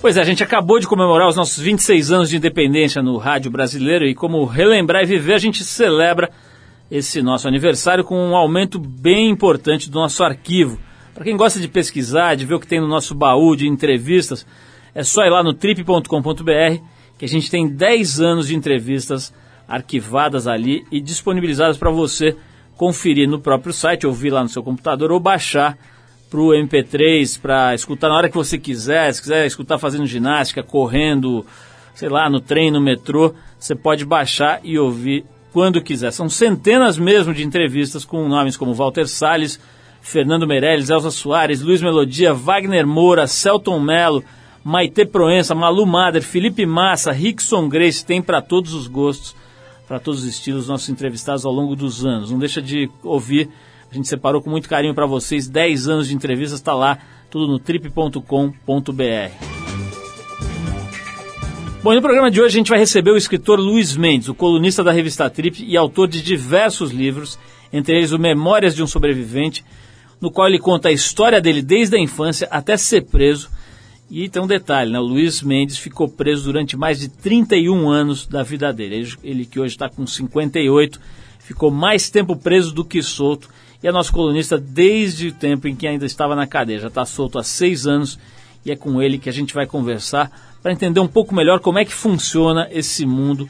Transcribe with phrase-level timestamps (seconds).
[0.00, 3.50] Pois é, a gente acabou de comemorar os nossos 26 anos de independência no rádio
[3.50, 6.30] brasileiro e como relembrar e viver, a gente celebra
[6.90, 10.78] esse nosso aniversário com um aumento bem importante do nosso arquivo.
[11.14, 14.46] Para quem gosta de pesquisar, de ver o que tem no nosso baú de entrevistas,
[14.94, 16.82] é só ir lá no trip.com.br
[17.18, 19.32] que a gente tem 10 anos de entrevistas
[19.66, 22.36] arquivadas ali e disponibilizadas para você
[22.76, 25.78] conferir no próprio site, ouvir lá no seu computador ou baixar
[26.30, 29.12] para o MP3 para escutar na hora que você quiser.
[29.12, 31.44] Se quiser escutar fazendo ginástica, correndo,
[31.94, 36.10] sei lá, no trem, no metrô, você pode baixar e ouvir quando quiser.
[36.12, 39.58] São centenas mesmo de entrevistas com nomes como Walter Salles,
[40.02, 44.22] Fernando Meirelles, Elza Soares, Luiz Melodia, Wagner Moura, Celton Mello,
[44.62, 49.34] Maite Proença, Malu Mader, Felipe Massa, Rickson Grace, tem para todos os gostos,
[49.86, 52.30] para todos os estilos, nossos entrevistados ao longo dos anos.
[52.30, 53.48] Não deixa de ouvir
[53.96, 56.98] a gente separou com muito carinho para vocês 10 anos de entrevistas, está lá,
[57.30, 58.20] tudo no trip.com.br.
[61.82, 64.84] Bom, no programa de hoje a gente vai receber o escritor Luiz Mendes, o colunista
[64.84, 67.38] da revista Trip e autor de diversos livros,
[67.72, 69.64] entre eles o Memórias de um Sobrevivente,
[70.20, 73.48] no qual ele conta a história dele desde a infância até ser preso.
[74.10, 74.98] E tem um detalhe, né?
[75.00, 79.08] O Luiz Mendes ficou preso durante mais de 31 anos da vida dele.
[79.22, 81.00] Ele, que hoje está com 58,
[81.38, 83.48] ficou mais tempo preso do que solto
[83.82, 86.80] e é nosso colunista desde o tempo em que ainda estava na cadeia.
[86.80, 88.18] Já está solto há seis anos
[88.64, 90.30] e é com ele que a gente vai conversar
[90.62, 93.48] para entender um pouco melhor como é que funciona esse mundo,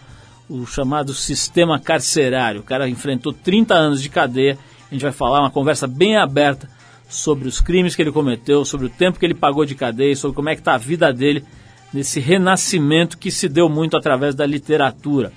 [0.48, 2.60] o chamado sistema carcerário.
[2.60, 4.58] O cara enfrentou 30 anos de cadeia.
[4.91, 6.69] A gente vai falar uma conversa bem aberta
[7.08, 10.34] sobre os crimes que ele cometeu, sobre o tempo que ele pagou de cadeia, sobre
[10.34, 11.44] como é que está a vida dele
[11.92, 15.32] nesse renascimento que se deu muito através da literatura.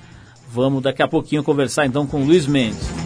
[0.52, 2.99] Vamos daqui a pouquinho conversar então com Luiz Mendes.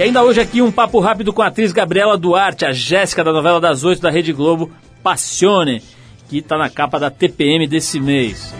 [0.00, 3.34] E ainda hoje aqui um papo rápido com a atriz Gabriela Duarte, a Jéssica da
[3.34, 4.70] novela das oito da Rede Globo,
[5.02, 5.82] Passione,
[6.26, 8.54] que está na capa da TPM desse mês.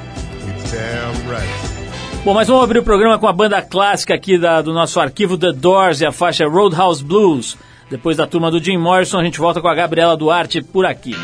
[2.23, 5.39] Bom, mas vamos abrir o programa com a banda clássica aqui da, do nosso arquivo
[5.39, 7.57] The Doors e a faixa Roadhouse Blues.
[7.89, 11.17] Depois da turma do Jim Morrison, a gente volta com a Gabriela Duarte por aqui.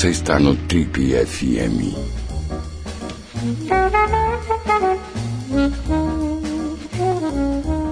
[0.00, 1.92] Você está no Trip FM.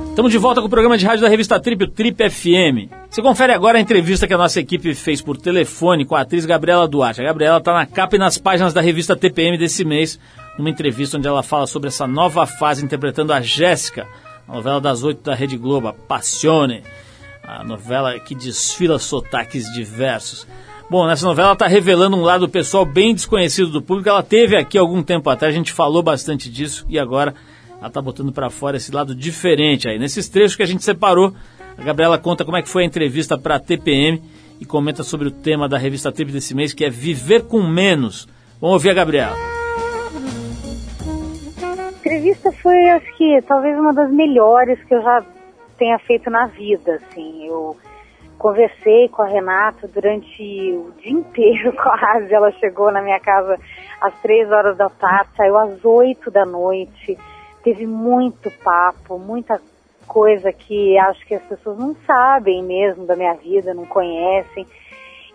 [0.08, 2.90] Estamos de volta com o programa de rádio da revista Trip, o Trip FM.
[3.10, 6.46] Você confere agora a entrevista que a nossa equipe fez por telefone com a atriz
[6.46, 7.20] Gabriela Duarte.
[7.20, 10.19] A Gabriela está na capa e nas páginas da revista TPM desse mês,
[10.56, 14.08] numa entrevista onde ela fala sobre essa nova fase interpretando a Jéssica,
[14.49, 16.82] a novela das oito da Rede Globo, Passione,
[17.43, 20.46] a novela que desfila sotaques diversos.
[20.90, 24.08] Bom, nessa novela ela está revelando um lado pessoal bem desconhecido do público.
[24.08, 27.35] Ela teve aqui algum tempo atrás, a gente falou bastante disso e agora
[27.79, 29.99] ela está botando para fora esse lado diferente aí.
[29.99, 31.35] Nesses trechos que a gente separou,
[31.76, 34.23] a Gabriela conta como é que foi a entrevista para a TPM
[34.58, 38.26] e comenta sobre o tema da revista Trip desse mês, que é Viver com Menos.
[38.58, 39.37] Vamos ouvir a Gabriela.
[41.76, 45.23] A entrevista foi, acho que, talvez uma das melhores que eu já
[45.76, 47.46] tenha feito na vida, assim.
[47.46, 47.76] Eu
[48.38, 50.43] Conversei com a Renata durante
[50.73, 52.32] o dia inteiro quase.
[52.32, 53.58] Ela chegou na minha casa
[54.00, 57.19] às três horas da tarde, saiu às oito da noite.
[57.64, 59.61] Teve muito papo, muita
[60.06, 64.67] coisa que acho que as pessoas não sabem mesmo da minha vida, não conhecem.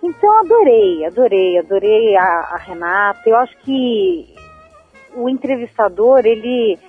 [0.01, 3.21] Então adorei, adorei, adorei a, a Renata.
[3.25, 4.33] Eu acho que
[5.15, 6.79] o entrevistador, ele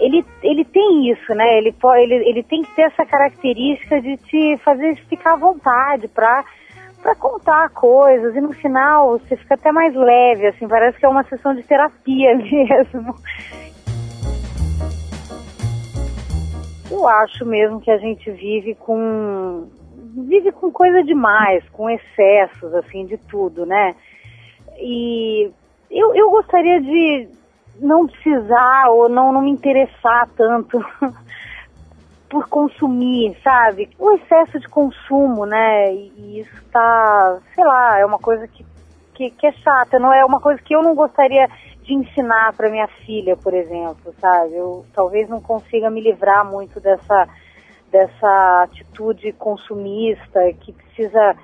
[0.00, 1.58] ele, ele tem isso, né?
[1.58, 6.44] Ele, ele, ele tem que ter essa característica de te fazer ficar à vontade para
[7.02, 11.08] para contar coisas e no final você fica até mais leve, assim, parece que é
[11.08, 13.16] uma sessão de terapia mesmo.
[16.88, 19.68] Eu acho mesmo que a gente vive com
[20.14, 23.96] vive com coisa demais, com excessos assim de tudo, né?
[24.78, 25.50] E
[25.90, 27.28] eu, eu gostaria de
[27.80, 30.78] não precisar ou não, não me interessar tanto
[32.28, 33.90] por consumir, sabe?
[33.98, 35.94] O excesso de consumo, né?
[35.94, 38.64] E isso tá, sei lá, é uma coisa que,
[39.14, 41.48] que, que é chata, não é uma coisa que eu não gostaria
[41.82, 44.54] de ensinar para minha filha, por exemplo, sabe?
[44.54, 47.28] Eu talvez não consiga me livrar muito dessa
[47.90, 51.36] dessa atitude consumista que precisa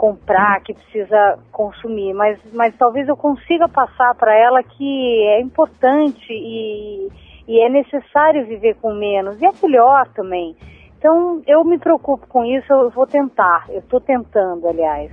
[0.00, 6.26] comprar, que precisa consumir, mas, mas talvez eu consiga passar para ela que é importante
[6.30, 7.06] e,
[7.46, 10.56] e é necessário viver com menos, e é melhor também.
[10.98, 15.12] Então eu me preocupo com isso, eu vou tentar, eu estou tentando, aliás.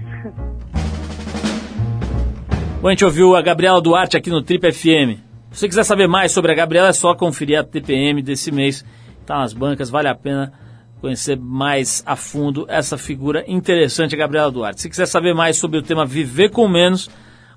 [2.82, 5.20] Bom, a gente ouviu a Gabriela Duarte aqui no Trip FM.
[5.52, 8.86] Se você quiser saber mais sobre a Gabriela, é só conferir a TPM desse mês.
[9.20, 10.54] Está nas bancas, vale a pena
[11.02, 14.82] conhecer mais a fundo essa figura interessante, Gabriela Duarte.
[14.82, 17.10] Se quiser saber mais sobre o tema Viver com Menos,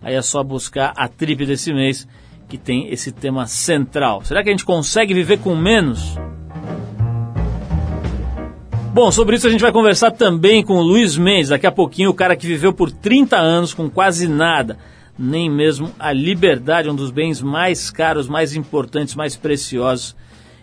[0.03, 2.07] aí é só buscar a trip desse mês,
[2.49, 4.25] que tem esse tema central.
[4.25, 6.19] Será que a gente consegue viver com menos?
[8.93, 12.11] Bom, sobre isso a gente vai conversar também com o Luiz Mendes, daqui a pouquinho,
[12.11, 14.77] o cara que viveu por 30 anos com quase nada,
[15.17, 20.17] nem mesmo a liberdade, um dos bens mais caros, mais importantes, mais preciosos,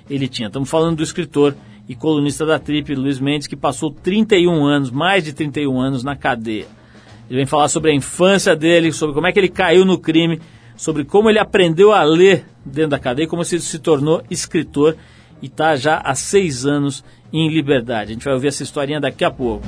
[0.09, 0.47] ele tinha.
[0.47, 1.55] Estamos falando do escritor
[1.87, 6.15] e colunista da Trip, Luiz Mendes, que passou 31 anos, mais de 31 anos na
[6.15, 6.67] cadeia.
[7.29, 10.41] Ele vem falar sobre a infância dele, sobre como é que ele caiu no crime,
[10.75, 14.95] sobre como ele aprendeu a ler dentro da cadeia, como ele se tornou escritor
[15.41, 18.11] e está já há seis anos em liberdade.
[18.11, 19.65] A gente vai ouvir essa historinha daqui a pouco.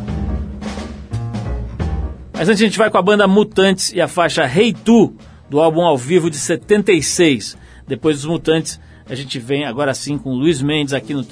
[2.33, 5.13] Mas antes a gente vai com a banda Mutantes e a faixa Hey Tu,
[5.49, 7.57] do álbum ao vivo de 76.
[7.85, 11.23] Depois dos Mutantes, a gente vem agora sim com Luiz Mendes aqui no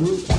[0.00, 0.29] root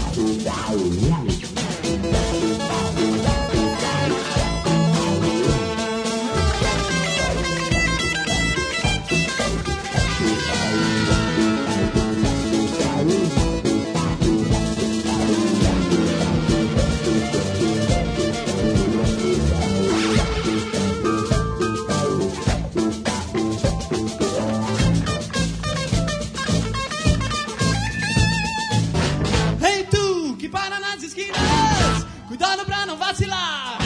[32.41, 33.77] Dando pra não vacilar.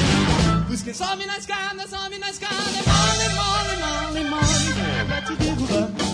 [0.70, 5.04] Busque some na escada, some na escada, mole, mole, mole, mole, é.
[5.04, 6.05] vai te derrubar.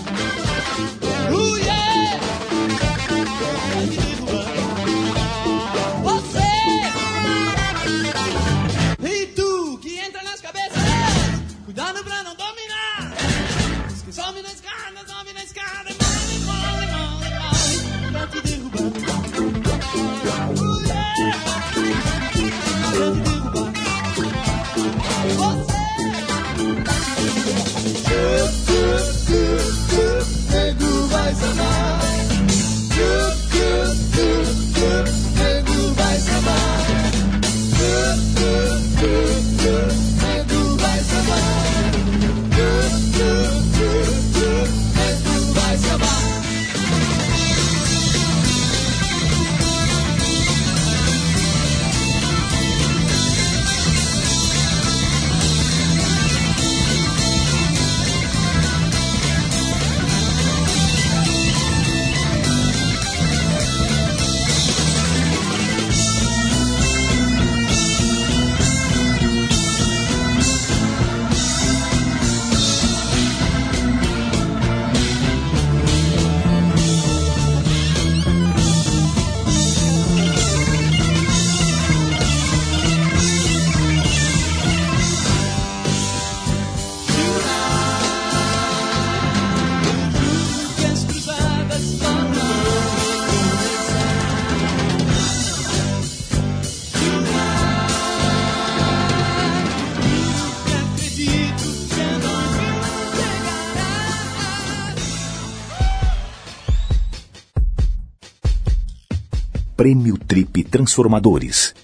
[109.82, 111.74] Prêmio Trip Transformadores.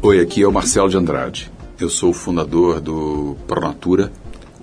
[0.00, 1.52] Oi, aqui é o Marcelo de Andrade.
[1.78, 4.10] Eu sou o fundador do Pronatura.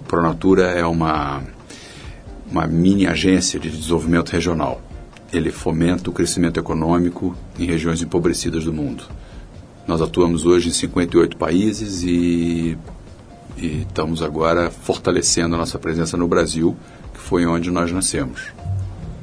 [0.01, 1.43] O Pronatura é uma,
[2.49, 4.81] uma mini agência de desenvolvimento regional.
[5.31, 9.03] Ele fomenta o crescimento econômico em regiões empobrecidas do mundo.
[9.87, 12.75] Nós atuamos hoje em 58 países e,
[13.55, 16.75] e estamos agora fortalecendo a nossa presença no Brasil,
[17.23, 18.41] foi onde nós nascemos.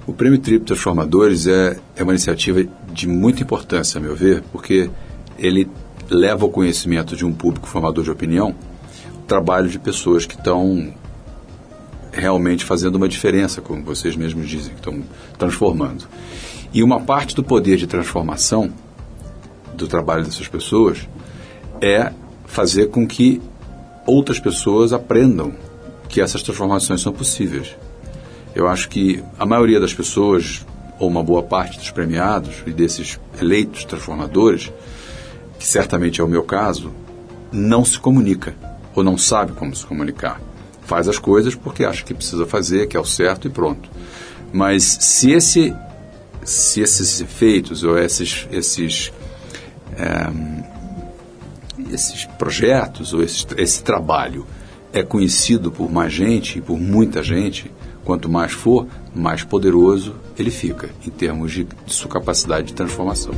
[0.07, 4.91] O Prêmio Trip Transformadores é, é uma iniciativa de muita importância, a meu ver, porque
[5.39, 5.69] ele
[6.09, 8.55] leva ao conhecimento de um público formador de opinião
[9.15, 10.93] o trabalho de pessoas que estão
[12.11, 15.03] realmente fazendo uma diferença, como vocês mesmos dizem, que estão
[15.39, 16.09] transformando.
[16.73, 18.73] E uma parte do poder de transformação
[19.75, 21.09] do trabalho dessas pessoas
[21.81, 22.13] é
[22.47, 23.41] fazer com que
[24.07, 25.53] outras pessoas aprendam
[26.09, 27.77] que essas transformações são possíveis.
[28.55, 30.67] Eu acho que a maioria das pessoas,
[30.99, 34.73] ou uma boa parte dos premiados e desses eleitos transformadores,
[35.59, 36.91] que certamente é o meu caso,
[37.53, 38.55] não se comunica
[38.95, 40.41] ou não sabe como se comunicar.
[40.83, 43.89] Faz as coisas porque acha que precisa fazer, que é o certo e pronto.
[44.53, 45.75] Mas se esse
[46.43, 49.13] se esses efeitos ou esses esses
[49.97, 50.31] eh,
[51.93, 54.47] esses projetos ou esse, esse trabalho
[54.93, 57.71] é conhecido por mais gente e por muita gente,
[58.05, 63.33] quanto mais for, mais poderoso ele fica em termos de, de sua capacidade de transformação.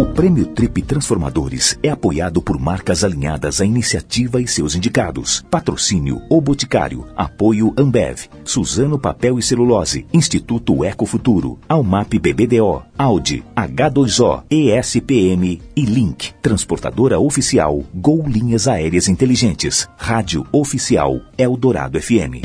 [0.00, 5.44] O Prêmio Trip Transformadores é apoiado por marcas alinhadas à iniciativa e seus indicados.
[5.50, 7.06] Patrocínio O Boticário.
[7.14, 8.20] Apoio Ambev.
[8.42, 10.06] Suzano Papel e Celulose.
[10.10, 11.58] Instituto Ecofuturo.
[11.68, 12.82] Almap BBDO.
[12.96, 13.44] Audi.
[13.54, 14.44] H2O.
[14.50, 16.32] ESPM e Link.
[16.40, 17.84] Transportadora Oficial.
[17.94, 19.86] Gol Linhas Aéreas Inteligentes.
[19.98, 22.40] Rádio Oficial Eldorado FM.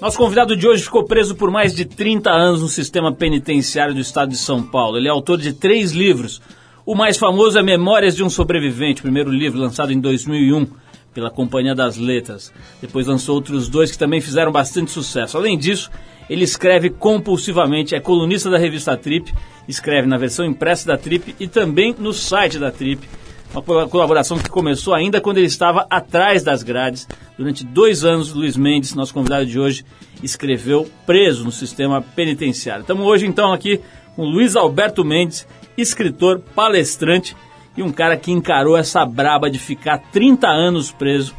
[0.00, 4.00] Nosso convidado de hoje ficou preso por mais de 30 anos no sistema penitenciário do
[4.00, 4.98] estado de São Paulo.
[4.98, 6.42] Ele é autor de três livros.
[6.84, 10.66] O mais famoso é Memórias de um Sobrevivente, primeiro livro lançado em 2001
[11.14, 12.52] pela Companhia das Letras.
[12.80, 15.38] Depois lançou outros dois que também fizeram bastante sucesso.
[15.38, 15.90] Além disso,
[16.28, 19.32] ele escreve compulsivamente, é colunista da revista Trip,
[19.66, 23.08] escreve na versão impressa da Trip e também no site da Trip.
[23.56, 27.08] Uma colaboração que começou ainda quando ele estava atrás das grades.
[27.38, 29.82] Durante dois anos, Luiz Mendes, nosso convidado de hoje,
[30.22, 32.82] escreveu preso no sistema penitenciário.
[32.82, 33.80] Estamos hoje, então, aqui
[34.14, 35.46] com Luiz Alberto Mendes,
[35.76, 37.34] escritor, palestrante
[37.74, 41.34] e um cara que encarou essa braba de ficar 30 anos preso,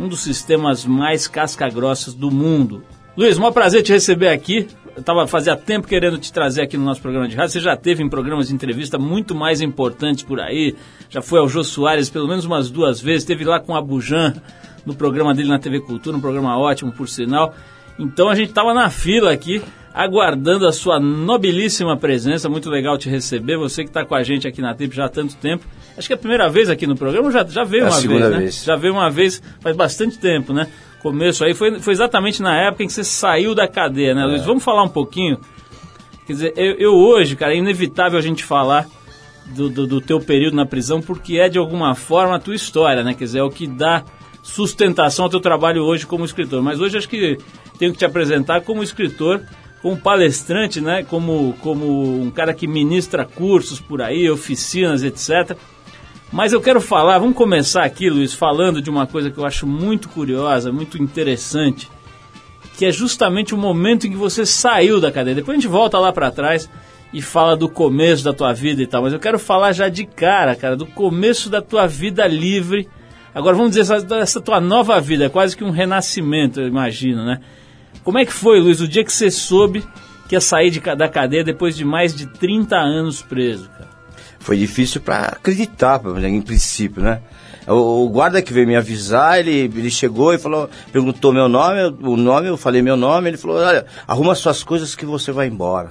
[0.00, 2.82] um dos sistemas mais casca-grossas do mundo.
[3.14, 4.68] Luiz, um prazer te receber aqui.
[4.98, 7.52] Eu tava fazia tempo querendo te trazer aqui no nosso programa de rádio.
[7.52, 10.74] Você já teve em programas de entrevista muito mais importantes por aí.
[11.08, 13.24] Já foi ao Jô Soares pelo menos umas duas vezes.
[13.24, 14.34] Teve lá com a Bujan
[14.84, 17.54] no programa dele na TV Cultura, um programa ótimo, por sinal.
[17.96, 19.62] Então a gente tava na fila aqui,
[19.94, 22.48] aguardando a sua nobilíssima presença.
[22.48, 23.56] Muito legal te receber.
[23.56, 25.64] Você que está com a gente aqui na TIP já há tanto tempo.
[25.96, 28.30] Acho que é a primeira vez aqui no programa, já, já veio É uma vez,
[28.30, 28.38] né?
[28.38, 28.64] vez.
[28.64, 30.66] Já veio uma vez, faz bastante tempo, né?
[31.02, 34.24] Começo aí, foi, foi exatamente na época em que você saiu da cadeia, né, É.
[34.24, 34.44] Luiz?
[34.44, 35.38] Vamos falar um pouquinho.
[36.26, 38.86] Quer dizer, eu, eu hoje, cara, é inevitável a gente falar
[39.46, 43.02] do, do, do teu período na prisão, porque é de alguma forma a tua história,
[43.02, 43.14] né?
[43.14, 44.04] Quer dizer, é o que dá
[44.42, 46.62] sustentação ao teu trabalho hoje como escritor.
[46.62, 47.38] Mas hoje acho que
[47.78, 49.42] tenho que te apresentar como escritor,
[49.80, 51.02] como palestrante, né?
[51.04, 55.56] Como, como um cara que ministra cursos por aí, oficinas, etc.
[56.30, 59.66] Mas eu quero falar, vamos começar aqui, Luiz, falando de uma coisa que eu acho
[59.66, 61.90] muito curiosa, muito interessante,
[62.76, 65.36] que é justamente o momento em que você saiu da cadeia.
[65.36, 66.68] Depois a gente volta lá para trás
[67.14, 70.04] e fala do começo da tua vida e tal, mas eu quero falar já de
[70.04, 72.86] cara, cara, do começo da tua vida livre.
[73.34, 77.24] Agora vamos dizer essa, essa tua nova vida, é quase que um renascimento, eu imagino,
[77.24, 77.40] né?
[78.04, 79.82] Como é que foi, Luiz, o dia que você soube
[80.28, 83.97] que ia sair de, da cadeia depois de mais de 30 anos preso, cara?
[84.38, 87.20] Foi difícil para acreditar, em princípio, né?
[87.66, 91.82] O, o guarda que veio me avisar, ele, ele chegou e falou, perguntou meu nome,
[92.02, 95.48] o nome, eu falei meu nome, ele falou, olha, arruma suas coisas que você vai
[95.48, 95.90] embora.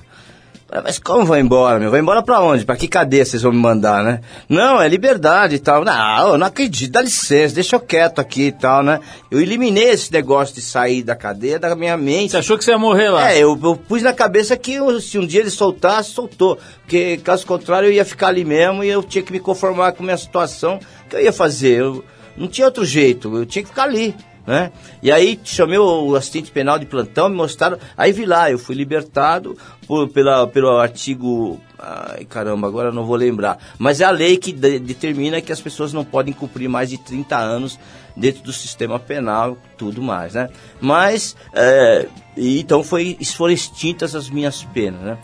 [0.84, 1.90] Mas como vai embora, meu?
[1.90, 2.66] Vai embora pra onde?
[2.66, 4.20] Pra que cadeia vocês vão me mandar, né?
[4.50, 5.86] Não, é liberdade e tal.
[5.86, 9.00] Não, eu não acredito, dá licença, deixa eu quieto aqui e tal, né?
[9.32, 12.32] Eu eliminei esse negócio de sair da cadeia da minha mente.
[12.32, 13.32] Você achou que você ia morrer lá?
[13.32, 16.58] É, eu, eu pus na cabeça que eu- se um dia ele soltasse, soltou.
[16.82, 20.04] Porque caso contrário eu ia ficar ali mesmo e eu tinha que me conformar com
[20.04, 20.80] a minha situação.
[21.06, 21.80] O que eu ia fazer?
[21.80, 22.04] Eu,
[22.36, 24.14] não tinha outro jeito, eu tinha que ficar ali.
[24.48, 24.72] Né?
[25.04, 28.76] E aí chamei o assistente penal de plantão, me mostraram, aí vi lá, eu fui
[28.76, 34.38] libertado por, pela, pelo artigo, ai caramba, agora não vou lembrar, mas é a lei
[34.38, 37.78] que de- determina que as pessoas não podem cumprir mais de 30 anos
[38.16, 40.50] dentro do sistema penal, tudo mais, né?
[40.80, 42.08] Mas, é,
[42.38, 45.18] então foi, foram extintas as minhas penas, né?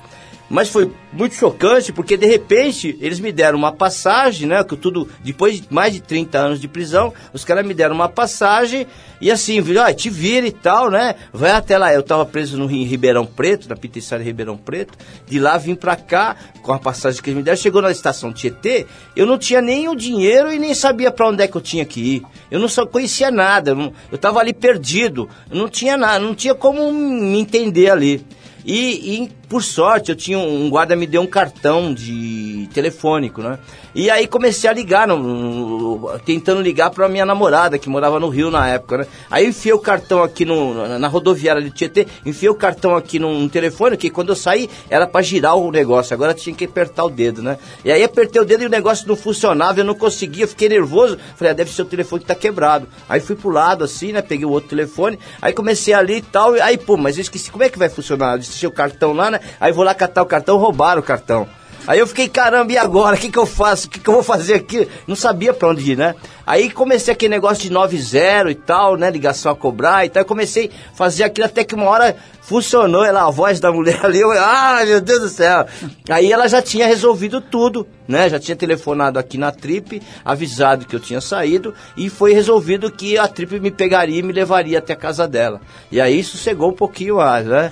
[0.54, 4.64] Mas foi muito chocante porque de repente eles me deram uma passagem, né?
[4.64, 8.08] Que tudo depois de mais de 30 anos de prisão, os caras me deram uma
[8.08, 8.86] passagem
[9.20, 11.16] e assim, viu, ah, te vira e tal, né?
[11.34, 11.92] Vai até lá.
[11.92, 14.96] Eu tava preso no em Ribeirão Preto, na penitenciária Ribeirão Preto.
[15.26, 17.58] De lá vim pra cá com a passagem que eles me deram.
[17.58, 18.86] Chegou na estação Tietê,
[19.16, 21.84] eu não tinha nem o dinheiro e nem sabia pra onde é que eu tinha
[21.84, 22.24] que ir.
[22.52, 25.28] Eu não só conhecia nada, eu, não- eu tava ali perdido.
[25.50, 28.24] Eu não tinha nada, não tinha como me entender ali.
[28.66, 33.42] E, e, por sorte, eu tinha um um guarda me deu um cartão de telefônico,
[33.42, 33.60] né?
[33.94, 38.30] E aí comecei a ligar, no- no- tentando ligar para minha namorada, que morava no
[38.30, 39.08] Rio na época, né?
[39.30, 43.20] Aí enfiei o cartão aqui no, na, na rodoviária de Tietê, enfiei o cartão aqui
[43.20, 47.04] num telefone, que quando eu saí era para girar o negócio, agora tinha que apertar
[47.06, 47.58] o dedo, né?
[47.84, 51.18] E aí apertei o dedo e o negócio não funcionava, eu não conseguia, fiquei nervoso.
[51.36, 52.88] Falei, ah, deve ser o telefone que tá quebrado.
[53.08, 54.22] Aí fui pro lado assim, né?
[54.22, 57.64] Peguei o outro telefone, aí comecei ali e tal, aí, pô, mas eu esqueci, como
[57.64, 58.34] é que vai funcionar?
[58.34, 59.40] Eu deixei o cartão lá, né?
[59.60, 61.48] Aí vou lá catar o cartão, roubaram o cartão.
[61.86, 63.16] Aí eu fiquei, caramba, e agora?
[63.16, 63.88] O que, que eu faço?
[63.88, 64.88] O que, que eu vou fazer aqui?
[65.06, 66.16] Não sabia pra onde ir, né?
[66.46, 69.10] Aí comecei aquele negócio de 90 e tal, né?
[69.12, 70.22] Ligação a cobrar e tal.
[70.22, 73.04] Eu comecei a fazer aquilo até que uma hora funcionou.
[73.04, 75.66] Ela, a voz da mulher ali, eu, ai meu Deus do céu.
[76.10, 78.30] Aí ela já tinha resolvido tudo, né?
[78.30, 83.18] Já tinha telefonado aqui na Trip, avisado que eu tinha saído e foi resolvido que
[83.18, 85.60] a Trip me pegaria e me levaria até a casa dela.
[85.92, 87.72] E aí sossegou um pouquinho mais, né?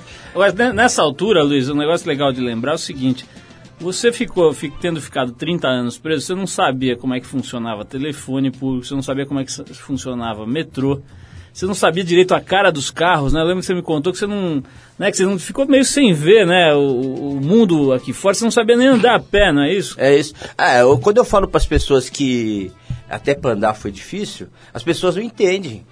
[0.55, 3.25] Ne- nessa altura, Luiz, um negócio legal de lembrar é o seguinte:
[3.81, 7.83] você ficou, fi- tendo ficado 30 anos preso, você não sabia como é que funcionava
[7.83, 11.01] telefone público, você não sabia como é que funcionava metrô,
[11.53, 13.41] você não sabia direito a cara dos carros, né?
[13.41, 14.63] Eu lembro que você me contou que você não,
[14.97, 16.79] né, que você não ficou meio sem ver, né, o,
[17.33, 19.95] o mundo aqui fora, você não sabia nem andar a pé, não é isso?
[19.99, 20.33] É isso.
[20.57, 22.71] É, eu- quando eu falo para as pessoas que
[23.09, 25.83] até para andar foi difícil, as pessoas não entendem.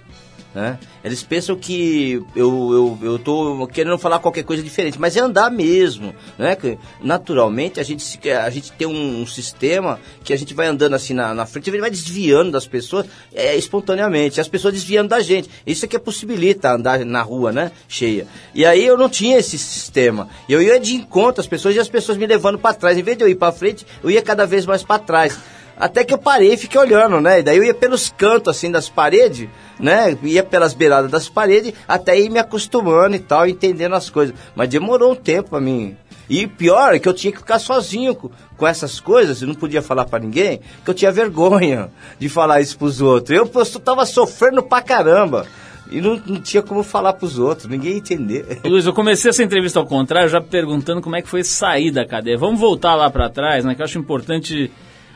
[0.54, 0.78] Né?
[1.04, 5.50] Eles pensam que eu, eu, eu tô querendo falar qualquer coisa diferente, mas é andar
[5.50, 6.12] mesmo.
[6.36, 6.56] Né?
[7.00, 11.32] Naturalmente, a gente, a gente tem um, sistema que a gente vai andando assim na,
[11.32, 15.48] na frente, ele vai desviando das pessoas é, espontaneamente, as pessoas desviando da gente.
[15.64, 17.70] Isso é que possibilita andar na rua, né?
[17.88, 18.26] Cheia.
[18.52, 20.28] E aí eu não tinha esse sistema.
[20.48, 22.98] Eu ia de encontro às pessoas e as pessoas me levando para trás.
[22.98, 25.38] Em vez de eu ir para frente, eu ia cada vez mais para trás.
[25.80, 27.40] Até que eu parei e fiquei olhando, né?
[27.40, 30.16] E daí eu ia pelos cantos, assim, das paredes, né?
[30.22, 34.34] Ia pelas beiradas das paredes, até ir me acostumando e tal, entendendo as coisas.
[34.54, 35.96] Mas demorou um tempo pra mim.
[36.28, 39.54] E pior é que eu tinha que ficar sozinho com, com essas coisas, eu não
[39.54, 43.36] podia falar pra ninguém, que eu tinha vergonha de falar isso pros outros.
[43.36, 45.46] Eu, eu tava sofrendo pra caramba.
[45.90, 48.60] E não, não tinha como falar pros outros, ninguém ia entender.
[48.64, 52.06] Luiz, eu comecei essa entrevista ao contrário, já perguntando como é que foi sair da
[52.06, 52.38] cadeia.
[52.38, 53.74] Vamos voltar lá para trás, né?
[53.74, 54.70] Que eu acho importante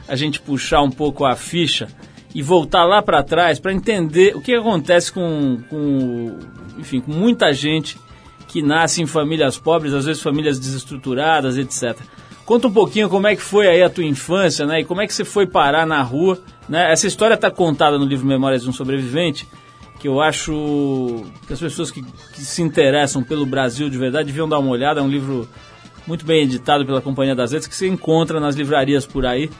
[0.06, 1.88] a gente puxar um pouco a ficha
[2.34, 6.38] e voltar lá para trás para entender o que acontece com, com,
[6.78, 7.96] enfim, com muita gente
[8.48, 11.98] que nasce em famílias pobres, às vezes famílias desestruturadas, etc.
[12.44, 14.80] Conta um pouquinho como é que foi aí a tua infância, né?
[14.80, 16.38] E como é que você foi parar na rua,
[16.68, 16.92] né?
[16.92, 19.48] Essa história está contada no livro Memórias de um Sobrevivente,
[19.98, 24.48] que eu acho que as pessoas que, que se interessam pelo Brasil de verdade deviam
[24.48, 25.00] dar uma olhada.
[25.00, 25.48] É um livro
[26.06, 29.50] muito bem editado pela Companhia das Letras que você encontra nas livrarias por aí.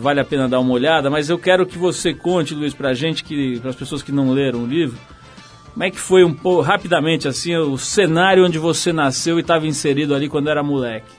[0.00, 3.24] Vale a pena dar uma olhada, mas eu quero que você conte, Luiz, pra gente,
[3.24, 4.96] que, para as pessoas que não leram o livro,
[5.74, 9.66] como é que foi um pouco, rapidamente, assim, o cenário onde você nasceu e estava
[9.66, 11.10] inserido ali quando era moleque?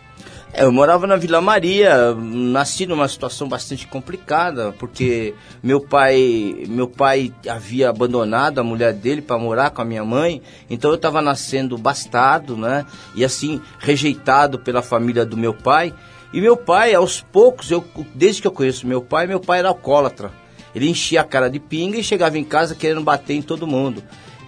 [0.54, 6.88] É, eu morava na Vila Maria, nasci numa situação bastante complicada, porque meu pai, meu
[6.88, 11.22] pai havia abandonado a mulher dele para morar com a minha mãe, então eu estava
[11.22, 12.86] nascendo bastardo, né?
[13.14, 15.94] E assim, rejeitado pela família do meu pai.
[16.32, 19.70] E meu pai, aos poucos, eu, desde que eu conheço meu pai, meu pai era
[19.70, 20.32] alcoólatra.
[20.74, 24.04] Ele enchia a cara de pinga e chegava em casa querendo bater em todo mundo.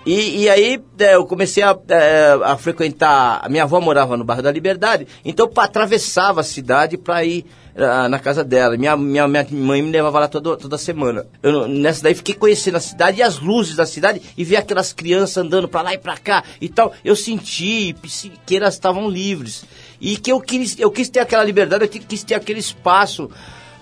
[0.06, 3.40] E, e aí é, eu comecei a, é, a, frequentar.
[3.44, 7.46] A minha avó morava no bairro da Liberdade, então eu atravessava a cidade para ir
[7.76, 8.76] uh, na casa dela.
[8.78, 11.28] Minha, minha, minha mãe me levava lá toda, toda semana.
[11.44, 14.92] Eu, nessa daí fiquei conhecendo a cidade e as luzes da cidade e ver aquelas
[14.92, 16.94] crianças andando para lá e para cá e tal.
[17.06, 17.96] Eu senti
[18.46, 19.66] que elas estavam livres.
[20.02, 23.30] E que eu quis, eu quis ter aquela liberdade, eu quis ter aquele espaço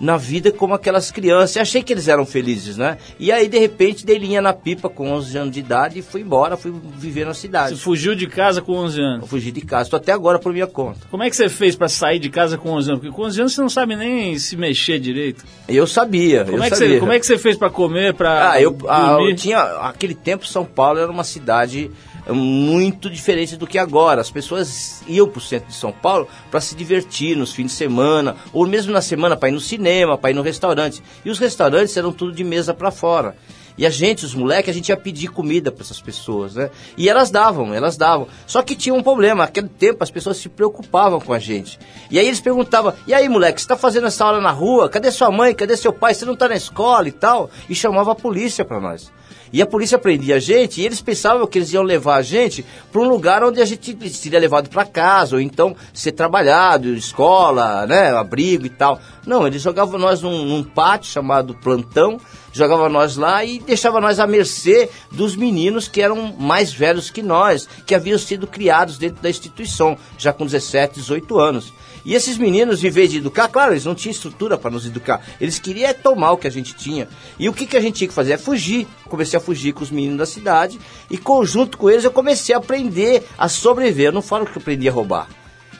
[0.00, 1.56] na vida como aquelas crianças.
[1.56, 2.96] Eu achei que eles eram felizes, né?
[3.18, 6.22] E aí, de repente, dei linha na pipa com 11 anos de idade e fui
[6.22, 7.76] embora, fui viver na cidade.
[7.76, 9.20] Você fugiu de casa com 11 anos?
[9.22, 11.00] Eu fugi de casa, estou até agora por minha conta.
[11.10, 13.00] Como é que você fez para sair de casa com 11 anos?
[13.02, 15.44] Porque com 11 anos você não sabe nem se mexer direito.
[15.68, 16.94] Eu sabia, como eu é que sabia.
[16.94, 20.14] Você, como é que você fez para comer, para ah, eu, ah, eu tinha, aquele
[20.14, 21.90] tempo São Paulo era uma cidade
[22.32, 24.20] muito diferente do que agora.
[24.20, 27.72] As pessoas iam para o centro de São Paulo para se divertir nos fins de
[27.72, 31.02] semana, ou mesmo na semana para ir no cinema, para ir no restaurante.
[31.24, 33.36] E os restaurantes eram tudo de mesa para fora.
[33.80, 36.70] E a gente, os moleques, a gente ia pedir comida para essas pessoas, né?
[36.98, 38.28] E elas davam, elas davam.
[38.46, 41.78] Só que tinha um problema, naquele tempo as pessoas se preocupavam com a gente.
[42.10, 44.88] E aí eles perguntavam, e aí moleque, você está fazendo essa aula na rua?
[44.90, 45.54] Cadê sua mãe?
[45.54, 46.12] Cadê seu pai?
[46.12, 47.50] Você não está na escola e tal?
[47.70, 49.10] E chamava a polícia para nós.
[49.52, 52.64] E a polícia prendia a gente e eles pensavam que eles iam levar a gente
[52.92, 57.86] para um lugar onde a gente seria levado para casa, ou então ser trabalhado, escola,
[57.86, 59.00] né, abrigo e tal.
[59.26, 62.18] Não, eles jogavam nós num, num pátio chamado plantão,
[62.52, 67.22] jogavam nós lá e deixavam nós à mercê dos meninos que eram mais velhos que
[67.22, 71.72] nós, que haviam sido criados dentro da instituição, já com 17, 18 anos.
[72.04, 75.24] E esses meninos, em vez de educar, claro, eles não tinham estrutura para nos educar.
[75.40, 77.08] Eles queriam tomar o que a gente tinha.
[77.38, 78.32] E o que, que a gente tinha que fazer?
[78.32, 78.86] É fugir.
[79.06, 80.78] Comecei a fugir com os meninos da cidade.
[81.10, 84.06] E conjunto com eles eu comecei a aprender a sobreviver.
[84.06, 85.28] Eu não falo que eu aprendi a roubar.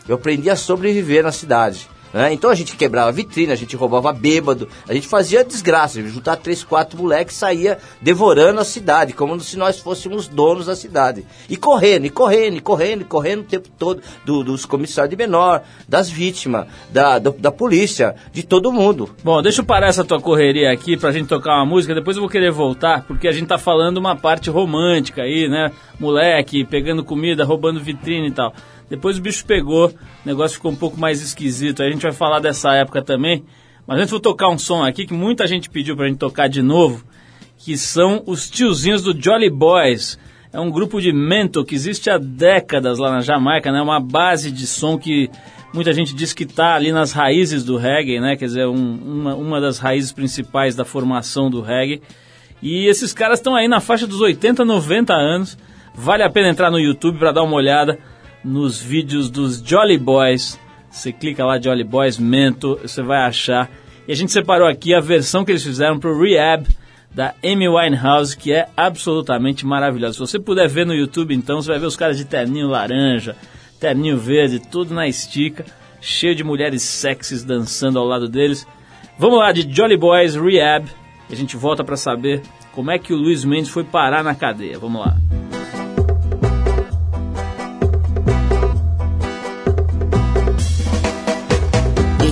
[0.08, 1.88] Eu aprendi a sobreviver na cidade.
[2.12, 2.32] Né?
[2.32, 6.64] Então a gente quebrava vitrine, a gente roubava bêbado, a gente fazia desgraça, juntar três,
[6.64, 11.24] quatro moleques saía devorando a cidade, como se nós fôssemos donos da cidade.
[11.48, 15.16] E correndo, e correndo, e correndo, e correndo o tempo todo do, dos comissários de
[15.16, 19.10] menor, das vítimas, da, da, da, polícia, de todo mundo.
[19.22, 22.22] Bom, deixa eu parar essa tua correria aqui pra gente tocar uma música, depois eu
[22.22, 25.70] vou querer voltar, porque a gente tá falando uma parte romântica aí, né?
[25.98, 28.52] Moleque, pegando comida, roubando vitrine e tal.
[28.90, 29.94] Depois o bicho pegou, o
[30.26, 31.80] negócio ficou um pouco mais esquisito.
[31.80, 33.44] A gente vai falar dessa época também.
[33.86, 36.60] Mas antes vou tocar um som aqui que muita gente pediu pra gente tocar de
[36.60, 37.04] novo,
[37.56, 40.18] que são os tiozinhos do Jolly Boys.
[40.52, 43.80] É um grupo de mental que existe há décadas lá na Jamaica, né?
[43.80, 45.30] Uma base de som que
[45.72, 48.34] muita gente diz que está ali nas raízes do reggae, né?
[48.36, 52.02] Quer dizer, um, uma, uma das raízes principais da formação do reggae.
[52.60, 55.56] E esses caras estão aí na faixa dos 80, 90 anos.
[55.94, 57.98] Vale a pena entrar no YouTube para dar uma olhada
[58.44, 60.58] nos vídeos dos Jolly Boys.
[60.90, 63.70] Você clica lá, Jolly Boys Mento, você vai achar.
[64.08, 66.66] E a gente separou aqui a versão que eles fizeram para o Rehab
[67.12, 70.14] da Amy Winehouse, que é absolutamente maravilhosa.
[70.14, 73.36] Se você puder ver no YouTube, então, você vai ver os caras de terninho laranja,
[73.78, 75.64] terninho verde, tudo na estica,
[76.00, 78.66] cheio de mulheres sexys dançando ao lado deles.
[79.18, 80.88] Vamos lá, de Jolly Boys Rehab.
[81.28, 84.34] E a gente volta para saber como é que o Luiz Mendes foi parar na
[84.34, 84.78] cadeia.
[84.78, 85.16] Vamos lá.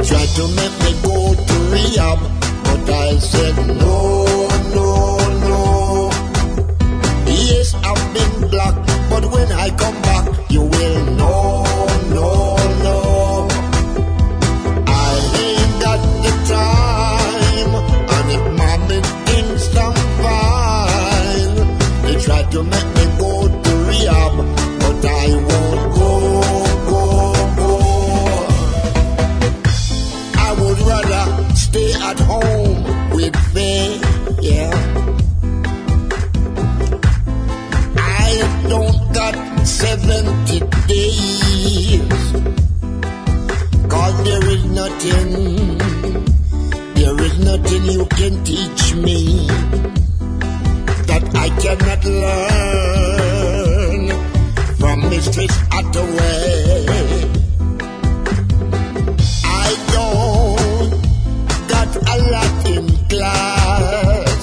[0.08, 2.18] To make me go to rehab.
[2.64, 4.24] But I said no,
[4.74, 6.10] no, no.
[7.26, 8.74] Yes, I've been black,
[9.10, 10.07] but when I come
[44.88, 45.78] nothing,
[46.94, 49.46] there is nothing you can teach me
[51.06, 53.28] that I cannot learn
[54.76, 56.86] from Mistress Hathaway.
[59.44, 60.90] I don't
[61.68, 64.42] got a lot in class,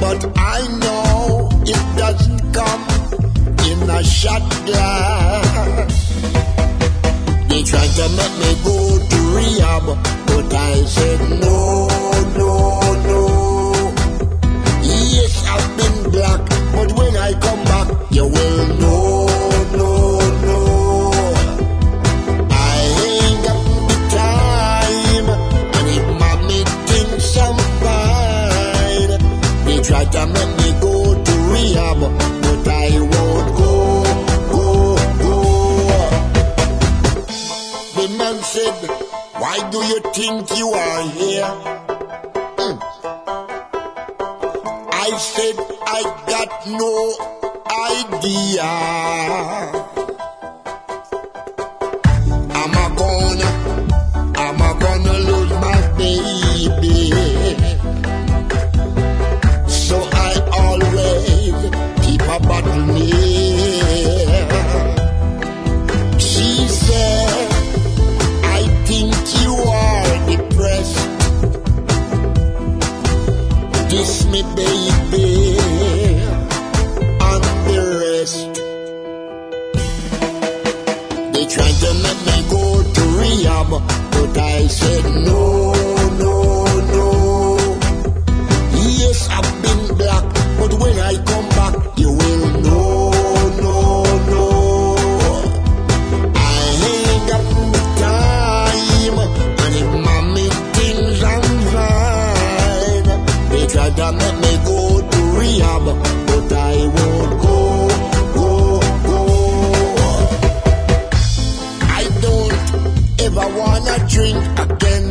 [0.00, 2.84] but I know it doesn't come
[3.70, 6.05] in a shot glass.
[7.66, 8.76] They tried to make me go
[9.10, 9.86] to rehab,
[10.28, 11.88] but I said no,
[12.38, 12.52] no,
[13.08, 13.20] no.
[14.82, 16.40] Yes, I've been black,
[16.72, 19.26] but when I come back, you will know,
[19.74, 19.90] no,
[20.46, 20.58] no.
[22.52, 25.28] I ain't got the time,
[25.74, 29.12] and if mommy thinks I'm fine,
[29.64, 30.65] they try to make me
[39.76, 41.44] do you think you are here?
[42.56, 42.78] Hmm.
[44.90, 47.12] I said, I got no
[47.90, 49.85] idea.
[105.56, 107.88] Rehab, but I won't go,
[108.34, 109.20] go, go.
[111.98, 112.62] I don't
[113.26, 115.08] ever wanna drink again.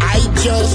[0.00, 0.73] I just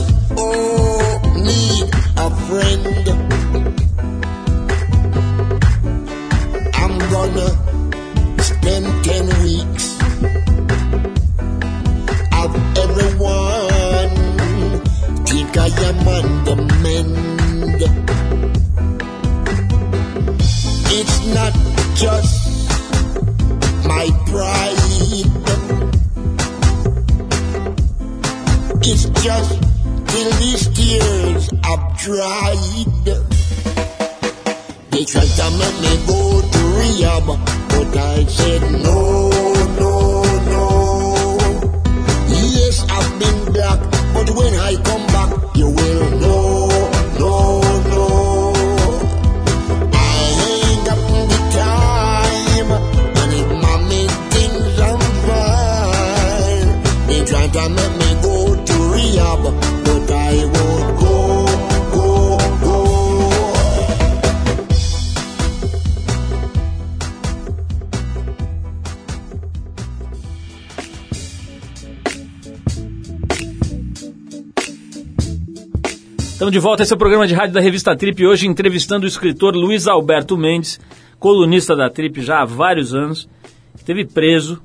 [32.01, 33.05] dried.
[34.91, 39.29] They tried to make me go to rehab, but I said no,
[39.79, 41.37] no, no.
[42.29, 43.79] Yes, I've been black,
[44.13, 45.08] but when I come
[76.49, 79.07] Estamos de volta, esse é o programa de rádio da revista Trip, hoje entrevistando o
[79.07, 80.79] escritor Luiz Alberto Mendes,
[81.19, 83.29] colunista da Trip já há vários anos,
[83.75, 84.59] esteve preso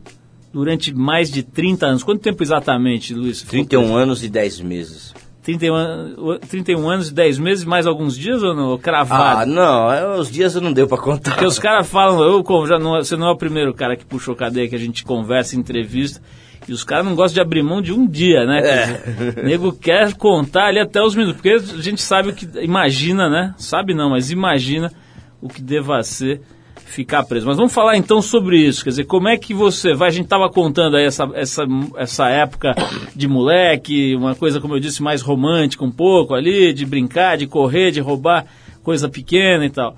[0.50, 2.02] durante mais de 30 anos.
[2.02, 3.40] Quanto tempo exatamente, Luiz?
[3.42, 3.96] Ficou 31 preso?
[3.98, 5.14] anos e 10 meses.
[5.44, 8.78] 31, an- 31 anos e 10 meses, mais alguns dias ou não?
[8.78, 9.42] Cravado?
[9.42, 11.32] Ah, não, é, os dias não deu pra contar.
[11.32, 14.34] Porque os caras falam, eu, já não, você não é o primeiro cara que puxou
[14.34, 16.20] cadeia que a gente conversa, entrevista,
[16.66, 18.62] e os caras não gostam de abrir mão de um dia, né?
[18.62, 22.48] Dizer, o nego quer contar ali até os minutos, porque a gente sabe o que,
[22.62, 23.54] imagina, né?
[23.58, 24.90] Sabe não, mas imagina
[25.42, 26.40] o que deva ser
[26.86, 27.46] ficar preso.
[27.46, 30.24] Mas vamos falar então sobre isso, quer dizer, como é que você vai, a gente
[30.24, 31.64] estava contando aí essa, essa,
[31.96, 32.74] essa época
[33.14, 37.46] de moleque, uma coisa, como eu disse, mais romântica um pouco ali, de brincar, de
[37.46, 38.46] correr, de roubar
[38.82, 39.96] coisa pequena e tal.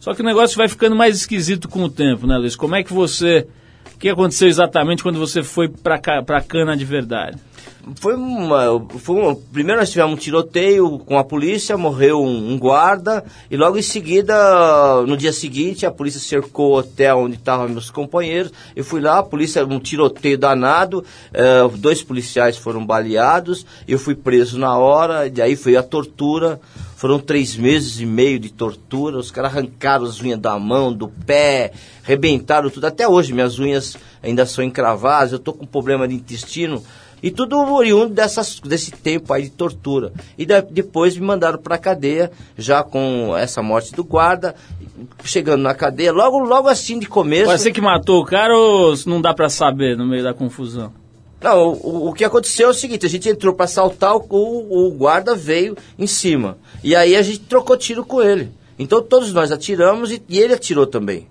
[0.00, 2.54] Só que o negócio vai ficando mais esquisito com o tempo, né, Luiz?
[2.56, 3.46] Como é que você.
[3.94, 7.36] O que aconteceu exatamente quando você foi pra, ca- pra cana de verdade?
[7.96, 12.58] Foi uma, foi uma- Primeiro nós tivemos um tiroteio com a polícia, morreu um, um
[12.58, 14.34] guarda, e logo em seguida,
[15.06, 18.52] no dia seguinte, a polícia cercou o hotel onde estavam meus companheiros.
[18.76, 24.14] Eu fui lá, a polícia, um tiroteio danado, eh, dois policiais foram baleados, eu fui
[24.14, 26.60] preso na hora, e daí foi a tortura.
[26.96, 31.06] Foram três meses e meio de tortura, os caras arrancaram as unhas da mão, do
[31.06, 31.70] pé,
[32.02, 32.88] rebentaram tudo.
[32.88, 36.82] Até hoje minhas unhas ainda são encravadas, eu tô com problema de intestino.
[37.22, 40.12] E tudo oriundo dessas, desse tempo aí de tortura.
[40.36, 44.54] E da- depois me mandaram para cadeia, já com essa morte do guarda,
[45.24, 47.46] chegando na cadeia, logo, logo assim de começo.
[47.46, 50.92] Pode ser que matou o cara ou não dá pra saber no meio da confusão?
[51.40, 54.86] Não, o, o que aconteceu é o seguinte, a gente entrou para assaltar, o, o,
[54.88, 56.58] o guarda veio em cima.
[56.82, 58.50] E aí a gente trocou tiro com ele.
[58.78, 61.26] Então todos nós atiramos e, e ele atirou também.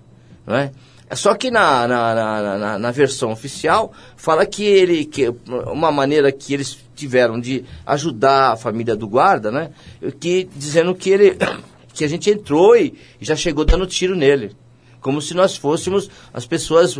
[0.45, 0.71] Não é?
[1.09, 5.05] É Só que na, na, na, na- na versão oficial fala que ele.
[5.05, 9.71] Que uma maneira que eles tiveram de ajudar a família do guarda, né?
[10.19, 11.37] Que, dizendo que ele.
[11.93, 14.55] que a gente entrou e já chegou dando tiro nele
[15.07, 16.99] como se nós fôssemos as pessoas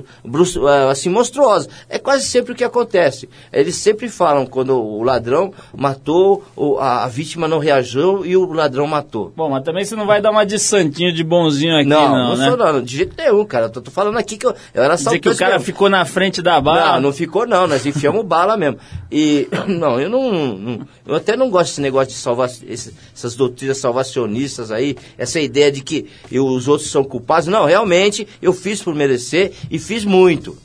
[0.65, 1.67] ah, assim monstruosas.
[1.89, 3.27] É quase sempre o que acontece.
[3.51, 6.41] Eles sempre falam quando o ladrão matou,
[6.79, 9.33] a, vítima não reagiu e o ladrão matou.
[9.35, 12.29] Bom, mas também você não vai dar uma de santinho de bonzinho aqui, não, não,
[12.29, 12.47] não, né?
[12.47, 13.65] sou não, de jeito nenhum, cara.
[13.65, 15.65] Eu tô, tô falando aqui que eu, eu era Dizer que o assaltante cara mesmo.
[15.65, 16.93] ficou na frente da bala.
[16.93, 18.77] Não, não ficou não, nós enfiamos bala mesmo.
[19.11, 23.35] E, não, eu não, não- eu até não gosto desse negócio de salvar, esse- essas
[23.35, 27.47] doutrinas salvacionistas aí, essa ideia de que os outros são culpados.
[27.47, 27.96] Não, realmente,
[28.41, 30.57] eu fiz por merecer e fiz muito,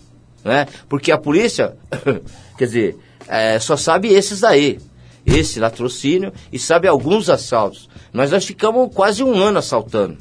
[0.44, 0.66] né?
[0.88, 1.76] Porque a polícia,
[2.58, 2.96] quer dizer,
[3.28, 4.78] é, só sabe esses daí.
[5.24, 7.88] Esse latrocínio e sabe alguns assaltos.
[8.12, 10.18] Nós, nós ficamos quase um ano assaltando.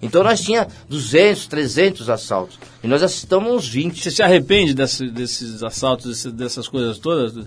[0.00, 2.56] Então nós tinha 200, 300 assaltos.
[2.80, 4.00] E nós assistamos uns 20.
[4.00, 7.44] Você se arrepende desse- desses assaltos, dessas coisas todas?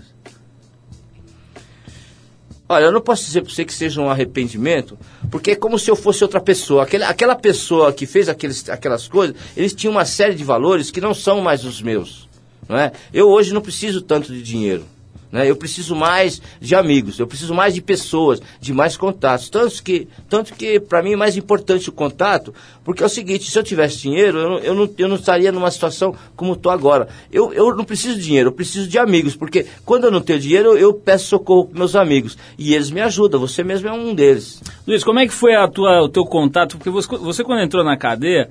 [2.72, 4.96] Olha, eu não posso dizer para você que seja um arrependimento,
[5.28, 6.84] porque é como se eu fosse outra pessoa.
[6.84, 11.00] Aquela, aquela pessoa que fez aqueles, aquelas coisas, eles tinham uma série de valores que
[11.00, 12.28] não são mais os meus.
[12.68, 12.92] Não é?
[13.12, 14.84] Eu hoje não preciso tanto de dinheiro.
[15.32, 15.48] Né?
[15.48, 19.48] Eu preciso mais de amigos, eu preciso mais de pessoas, de mais contatos.
[19.48, 22.52] Tanto que, tanto que para mim é mais importante o contato,
[22.84, 25.52] porque é o seguinte, se eu tivesse dinheiro, eu não, eu não, eu não estaria
[25.52, 27.08] numa situação como estou agora.
[27.32, 30.40] Eu, eu não preciso de dinheiro, eu preciso de amigos, porque quando eu não tenho
[30.40, 32.36] dinheiro, eu, eu peço socorro para meus amigos.
[32.58, 34.60] E eles me ajudam, você mesmo é um deles.
[34.86, 36.76] Luiz, como é que foi a tua, o teu contato?
[36.76, 38.50] Porque você, você quando entrou na cadeia,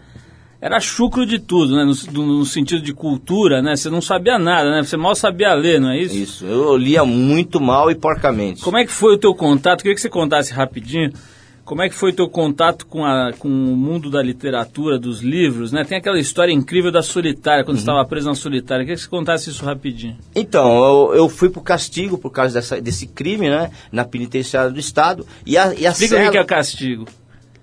[0.61, 1.85] era chucro de tudo, né?
[2.11, 3.75] No, no sentido de cultura, né?
[3.75, 4.83] Você não sabia nada, né?
[4.83, 6.15] Você mal sabia ler, não é isso?
[6.15, 8.61] Isso, eu lia muito mal e porcamente.
[8.61, 9.81] Como é que foi o teu contato?
[9.81, 11.13] Queria que você contasse rapidinho.
[11.63, 15.21] Como é que foi o teu contato com, a, com o mundo da literatura, dos
[15.21, 15.85] livros, né?
[15.85, 18.83] Tem aquela história incrível da solitária, quando você estava preso na solitária.
[18.83, 20.17] Queria que você contasse isso rapidinho.
[20.33, 23.69] Então, eu, eu fui pro castigo por causa dessa, desse crime, né?
[23.91, 25.25] Na penitenciária do Estado.
[25.45, 27.05] E a, e a Explica o cela, que é castigo.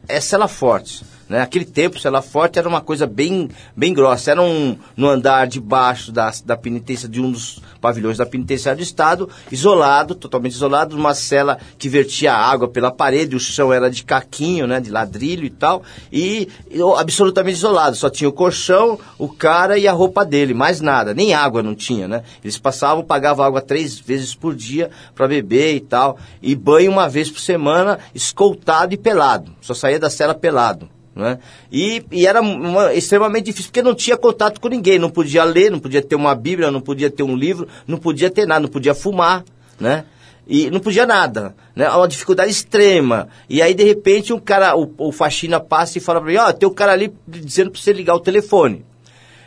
[0.09, 1.03] é cela forte.
[1.29, 1.39] Né?
[1.39, 4.31] Naquele tempo, cela forte era uma coisa bem, bem grossa.
[4.31, 8.77] Era um, no andar de baixo da, da penitência, de um dos pavilhões da penitenciária
[8.77, 13.91] do Estado, isolado, totalmente isolado, numa cela que vertia água pela parede, o chão era
[13.91, 14.81] de caquinho, né?
[14.81, 17.97] De ladrilho e tal, e, e absolutamente isolado.
[17.97, 21.15] Só tinha o colchão, o cara e a roupa dele, mais nada.
[21.15, 22.23] Nem água não tinha, né?
[22.43, 27.09] Eles passavam, pagavam água três vezes por dia para beber e tal, e banho uma
[27.09, 29.53] vez por semana, escoltado e pelado.
[29.61, 30.89] Só saía da cela pelado.
[31.17, 31.39] Né?
[31.73, 35.71] E, e era uma- extremamente difícil, porque não tinha contato com ninguém, não podia ler,
[35.71, 38.69] não podia ter uma Bíblia, não podia ter um livro, não podia ter nada, não
[38.69, 39.43] podia fumar,
[39.81, 40.05] né?
[40.47, 41.89] E não podia nada, né?
[41.89, 43.29] Uma dificuldade extrema.
[43.49, 46.53] E aí, de repente, um cara, o, o faxina passa e fala pra mim, ó,
[46.53, 48.85] tem um cara ali dizendo pra você ligar o telefone.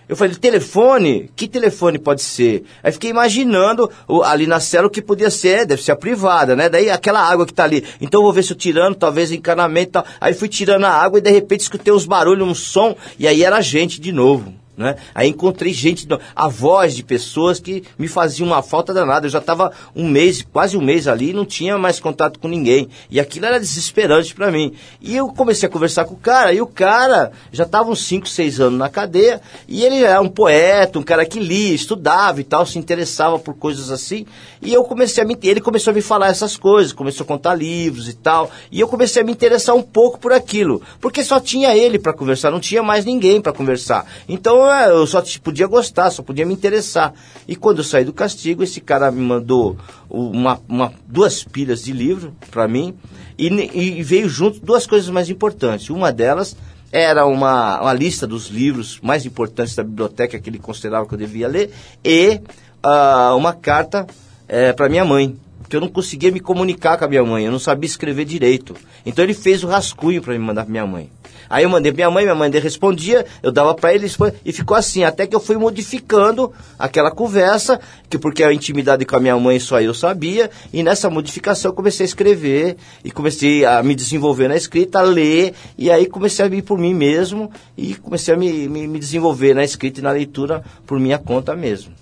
[0.10, 1.30] Eu falei, telefone?
[1.36, 2.64] Que telefone pode ser?
[2.82, 3.88] Aí fiquei imaginando
[4.26, 6.68] ali na cela o que podia ser, deve ser a privada, né?
[6.68, 7.86] Daí aquela água que tá ali.
[8.02, 10.06] Então eu vou ver se eu tirando, talvez encanamento e tal.
[10.20, 13.44] Aí fui tirando a água e de repente escutei uns barulhos, um som, e aí
[13.44, 14.52] era gente de novo.
[14.80, 14.96] Né?
[15.14, 19.26] Aí encontrei gente, a voz de pessoas que me faziam uma falta danada.
[19.26, 22.88] Eu já estava um mês, quase um mês ali, não tinha mais contato com ninguém.
[23.12, 24.74] E aquilo era desesperante para mim.
[25.02, 28.30] E eu comecei a conversar com o cara, e o cara já estava uns 5,
[28.30, 32.46] 6 anos na cadeia, e ele era um poeta, um cara que lia, estudava e
[32.46, 34.26] tal, se interessava por coisas assim.
[34.62, 37.54] E eu comecei a me, ele começou a me falar essas coisas, começou a contar
[37.54, 41.38] livros e tal, e eu comecei a me interessar um pouco por aquilo, porque só
[41.38, 44.06] tinha ele para conversar, não tinha mais ninguém para conversar.
[44.30, 47.14] Então eu só podia gostar, só podia me interessar.
[47.48, 49.78] E quando eu saí do castigo, esse cara me mandou
[50.10, 52.96] uma, uma- duas pilhas de livro para mim
[53.38, 55.90] e, e veio junto duas coisas mais importantes.
[55.90, 56.56] Uma delas
[56.92, 61.18] era uma, uma lista dos livros mais importantes da biblioteca que ele considerava que eu
[61.20, 61.72] devia ler
[62.04, 62.42] e
[62.82, 64.08] ah, uma carta
[64.48, 65.36] é, para minha mãe.
[65.60, 68.76] Porque eu não conseguia me comunicar com a minha mãe, eu não sabia escrever direito.
[69.06, 71.12] Então ele fez o rascunho para me mandar pra minha mãe.
[71.50, 74.08] Aí eu mandei pra minha mãe, minha mãe respondia, eu dava para ele
[74.46, 77.80] e ficou assim, até que eu fui modificando aquela conversa,
[78.10, 81.76] que porque a intimidade com a minha mãe só eu sabia, e nessa modificação eu
[81.76, 86.46] comecei a escrever e comecei a me desenvolver na escrita, a ler, e aí comecei
[86.46, 90.04] a vir por mim mesmo e comecei a me, me, me desenvolver na escrita e
[90.04, 91.94] na leitura por minha conta mesmo.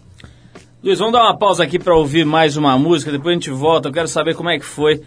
[0.83, 3.89] Luiz, vamos dar uma pausa aqui para ouvir mais uma música, depois a gente volta.
[3.89, 5.01] Eu quero saber como é que foi.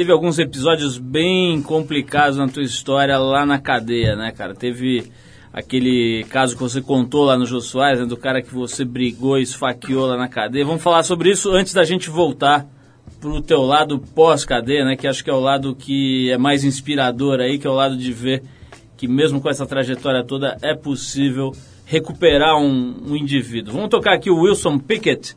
[0.00, 4.54] Teve alguns episódios bem complicados na tua história lá na cadeia, né, cara?
[4.54, 5.12] Teve
[5.52, 9.38] aquele caso que você contou lá no Jô Soares, né, do cara que você brigou
[9.38, 10.64] e esfaqueou lá na cadeia.
[10.64, 12.66] Vamos falar sobre isso antes da gente voltar
[13.20, 14.96] pro teu lado pós-cadeia, né?
[14.96, 17.94] Que acho que é o lado que é mais inspirador aí, que é o lado
[17.94, 18.42] de ver
[18.96, 21.52] que mesmo com essa trajetória toda é possível
[21.84, 23.74] recuperar um, um indivíduo.
[23.74, 25.36] Vamos tocar aqui o Wilson Pickett,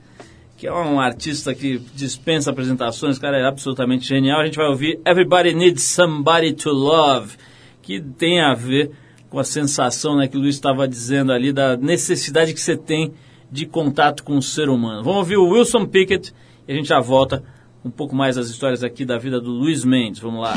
[0.64, 4.39] que é um artista que dispensa apresentações, cara é absolutamente genial.
[4.39, 7.36] A gente vai ouvir Everybody Needs Somebody to Love,
[7.82, 8.91] que tem a ver
[9.30, 13.14] com a sensação né, que o Luiz estava dizendo ali, da necessidade que você tem
[13.51, 15.03] de contato com o ser humano.
[15.03, 16.34] Vamos ouvir o Wilson Pickett
[16.66, 17.43] e a gente já volta
[17.84, 20.22] um pouco mais das histórias aqui da vida do Luiz Mendes.
[20.22, 20.53] Vamos lá.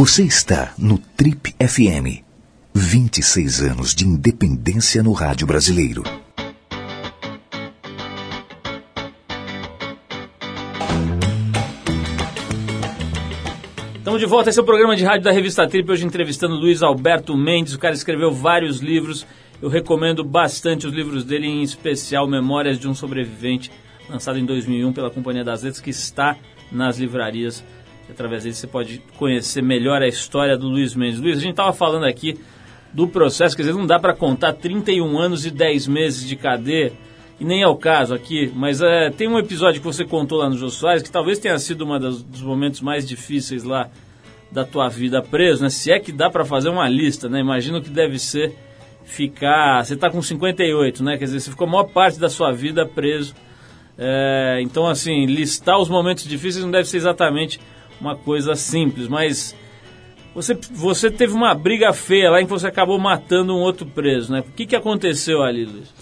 [0.00, 2.24] Você está no Trip FM.
[2.72, 6.02] 26 anos de independência no rádio brasileiro.
[13.98, 16.82] Estamos de volta, esse é o programa de rádio da revista Trip, hoje entrevistando Luiz
[16.82, 19.26] Alberto Mendes, o cara escreveu vários livros,
[19.60, 23.70] eu recomendo bastante os livros dele, em especial Memórias de um Sobrevivente,
[24.08, 26.38] lançado em 2001 pela Companhia das Letras, que está
[26.72, 27.62] nas livrarias,
[28.12, 31.20] através dele você pode conhecer melhor a história do Luiz Mendes.
[31.20, 32.38] Luiz, a gente estava falando aqui
[32.92, 36.92] do processo, quer dizer, não dá para contar 31 anos e 10 meses de cadeia,
[37.38, 40.48] e nem é o caso aqui, mas é, tem um episódio que você contou lá
[40.48, 43.88] no Jô Soares, que talvez tenha sido um dos momentos mais difíceis lá
[44.50, 45.70] da tua vida preso, né?
[45.70, 47.40] Se é que dá para fazer uma lista, né?
[47.40, 48.52] Imagino que deve ser
[49.04, 49.84] ficar...
[49.84, 51.16] Você está com 58, né?
[51.16, 53.34] Quer dizer, você ficou a maior parte da sua vida preso.
[53.96, 57.60] É, então, assim, listar os momentos difíceis não deve ser exatamente
[58.00, 59.54] uma coisa simples, mas...
[60.32, 64.32] Você, você teve uma briga feia lá em que você acabou matando um outro preso,
[64.32, 64.40] né?
[64.40, 65.92] O que, que aconteceu ali, Luiz?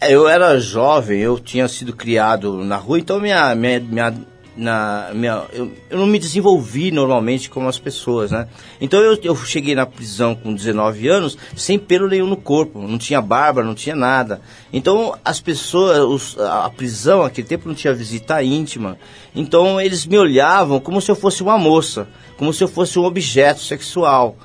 [0.00, 4.14] É, Eu era jovem, eu tinha sido criado na rua, então minha, minha, minha,
[4.58, 8.48] na minha, eu, eu não me desenvolvi normalmente como as pessoas, né?
[8.80, 12.98] Então eu, eu cheguei na prisão com 19 anos sem pelo nenhum no corpo, não
[12.98, 14.40] tinha barba, não tinha nada.
[14.72, 18.98] Então as pessoas, os, a, prisão naquele tempo não tinha visita íntima.
[19.32, 23.04] Então eles me olhavam como se eu fosse uma moça, como se eu fosse um
[23.04, 24.36] objeto sexual.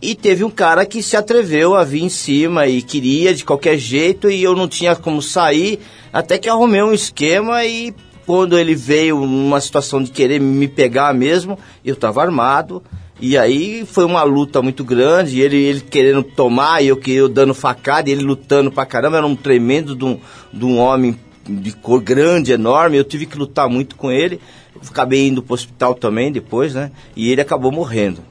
[0.00, 3.76] E teve um cara que se atreveu a vir em cima e queria de qualquer
[3.76, 5.80] jeito e eu não tinha como sair,
[6.12, 7.92] até que arrumei um esquema e
[8.28, 12.82] quando ele veio numa situação de querer me pegar mesmo, eu estava armado.
[13.18, 17.54] E aí foi uma luta muito grande, ele, ele querendo tomar e eu, eu dando
[17.54, 20.20] facada, e ele lutando pra caramba, era um tremendo de um,
[20.52, 21.18] de um homem
[21.48, 24.38] de cor grande, enorme, eu tive que lutar muito com ele.
[24.86, 26.92] Acabei indo pro hospital também depois, né?
[27.16, 28.22] E ele acabou morrendo.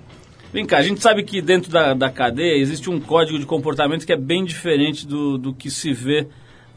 [0.54, 4.06] Vem cá, a gente sabe que dentro da, da cadeia existe um código de comportamento
[4.06, 6.28] que é bem diferente do, do que se vê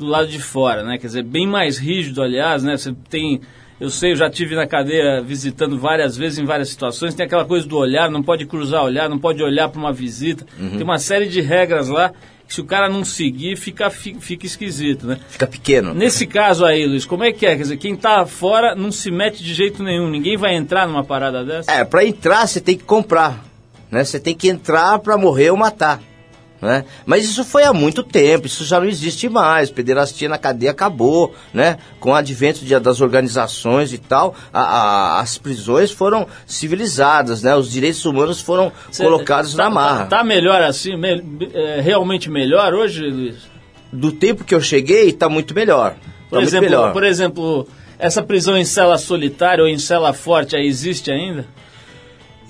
[0.01, 0.99] do lado de fora, né?
[0.99, 2.77] Quer dizer, bem mais rígido, aliás, né?
[2.77, 3.41] Você tem,
[3.79, 7.45] eu sei, eu já tive na cadeia visitando várias vezes em várias situações, tem aquela
[7.45, 10.45] coisa do olhar, não pode cruzar olhar, não pode olhar para uma visita.
[10.59, 12.13] Tem uma série de regras lá
[12.51, 15.21] que se o cara não seguir, fica, fica, esquisito, né?
[15.29, 15.95] Fica pequeno.
[15.95, 17.55] Nesse caso aí, Luiz, como é que é?
[17.55, 21.05] Quer dizer, quem tá fora não se mete de jeito nenhum, ninguém vai entrar numa
[21.05, 21.71] parada dessa?
[21.71, 23.45] É, pra entrar você tem que comprar,
[23.89, 24.03] né?
[24.03, 26.03] Você tem que entrar pra morrer ou matar,
[26.61, 26.85] né?
[27.07, 29.71] Mas isso foi há muito tempo, isso já não existe mais.
[29.71, 31.79] Pederastia na cadeia acabou, né?
[31.99, 37.55] Com o advento de- das organizações e tal, a- a- as prisões foram civilizadas, né?
[37.57, 40.05] Os direitos humanos foram Cê- colocados tá, na marra.
[40.07, 43.37] Tá, tá melhor assim, me- é, realmente melhor hoje, Luiz?
[43.93, 45.93] Do tempo que eu cheguei, tá muito melhor.
[45.95, 45.99] Tá
[46.31, 46.93] Por muito exemplo, melhor.
[46.93, 47.67] por exemplo,
[47.99, 51.45] essa prisão em cela solitária ou em cela forte existe ainda?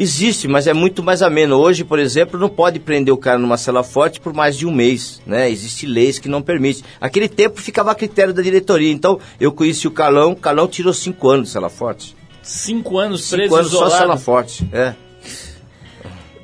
[0.03, 1.57] Existe, mas é muito mais ameno.
[1.57, 4.73] Hoje, por exemplo, não pode prender o cara numa cela forte por mais de um
[4.73, 5.51] mês, né?
[5.51, 6.83] Existem leis que não permitem.
[6.99, 8.91] Aquele tempo ficava a critério da diretoria.
[8.91, 12.17] Então, eu conheci o Calão, o Calão tirou cinco anos de cela forte.
[12.43, 13.99] Cinco anos preso Cinco anos só isolado.
[13.99, 14.95] cela forte, é.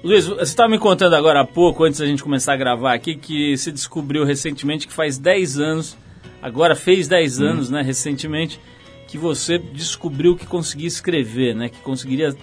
[0.05, 3.17] Luiz, você estava me contando agora há pouco, antes da gente começar a gravar aqui,
[3.17, 5.97] que se descobriu recentemente que faz 10 anos,
[6.43, 7.47] agora fez 10 Hum.
[7.47, 8.61] anos, né, recentemente,
[9.09, 12.37] que você descobriu que conseguia escrever, né, que conseguiria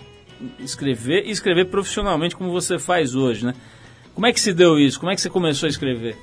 [0.60, 3.54] escrever e escrever profissionalmente como você faz hoje, né?
[4.14, 5.00] Como é que se deu isso?
[5.00, 6.16] Como é que você começou a escrever?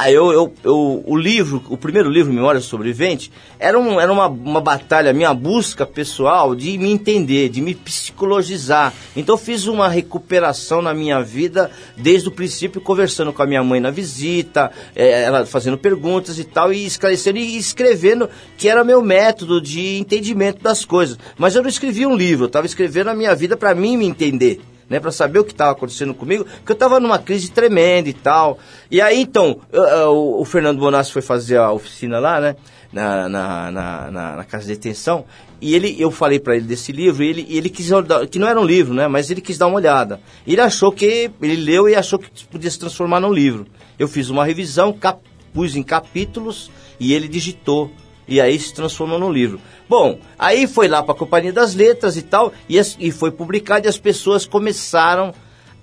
[0.00, 4.28] Aí eu, eu, eu- o livro, o primeiro livro, Memória Sobrevivente, era, um, era uma,
[4.28, 8.94] uma batalha, minha busca pessoal de me entender, de me psicologizar.
[9.16, 13.64] Então eu fiz uma recuperação na minha vida desde o princípio, conversando com a minha
[13.64, 18.84] mãe na visita, eh, ela fazendo perguntas e tal, e esclarecendo e escrevendo, que era
[18.84, 21.18] meu método de entendimento das coisas.
[21.36, 24.06] Mas eu não escrevia um livro, eu estava escrevendo a minha vida para mim me
[24.06, 28.08] entender né, para saber o que estava acontecendo comigo, porque eu estava numa crise tremenda
[28.08, 28.58] e tal.
[28.90, 32.56] E aí, então, eu- eu- o, Fernando Bonassi foi fazer a oficina lá, né,
[32.92, 35.24] na, na, na, na- na casa de detenção,
[35.60, 37.90] e ele, eu falei para ele desse livro, e ele, ele quis,
[38.30, 40.20] que não era um livro, né, mas ele quis dar uma olhada.
[40.46, 43.66] Ele achou que, ele leu e achou que podia se transformar num livro.
[43.98, 45.20] Eu fiz uma revisão, cap,
[45.52, 47.90] pus em capítulos, e ele digitou.
[48.30, 49.58] E aí se transformou num livro.
[49.88, 53.30] Bom, aí foi lá para a Companhia das Letras e tal, e, as- e foi
[53.30, 55.32] publicado e as pessoas começaram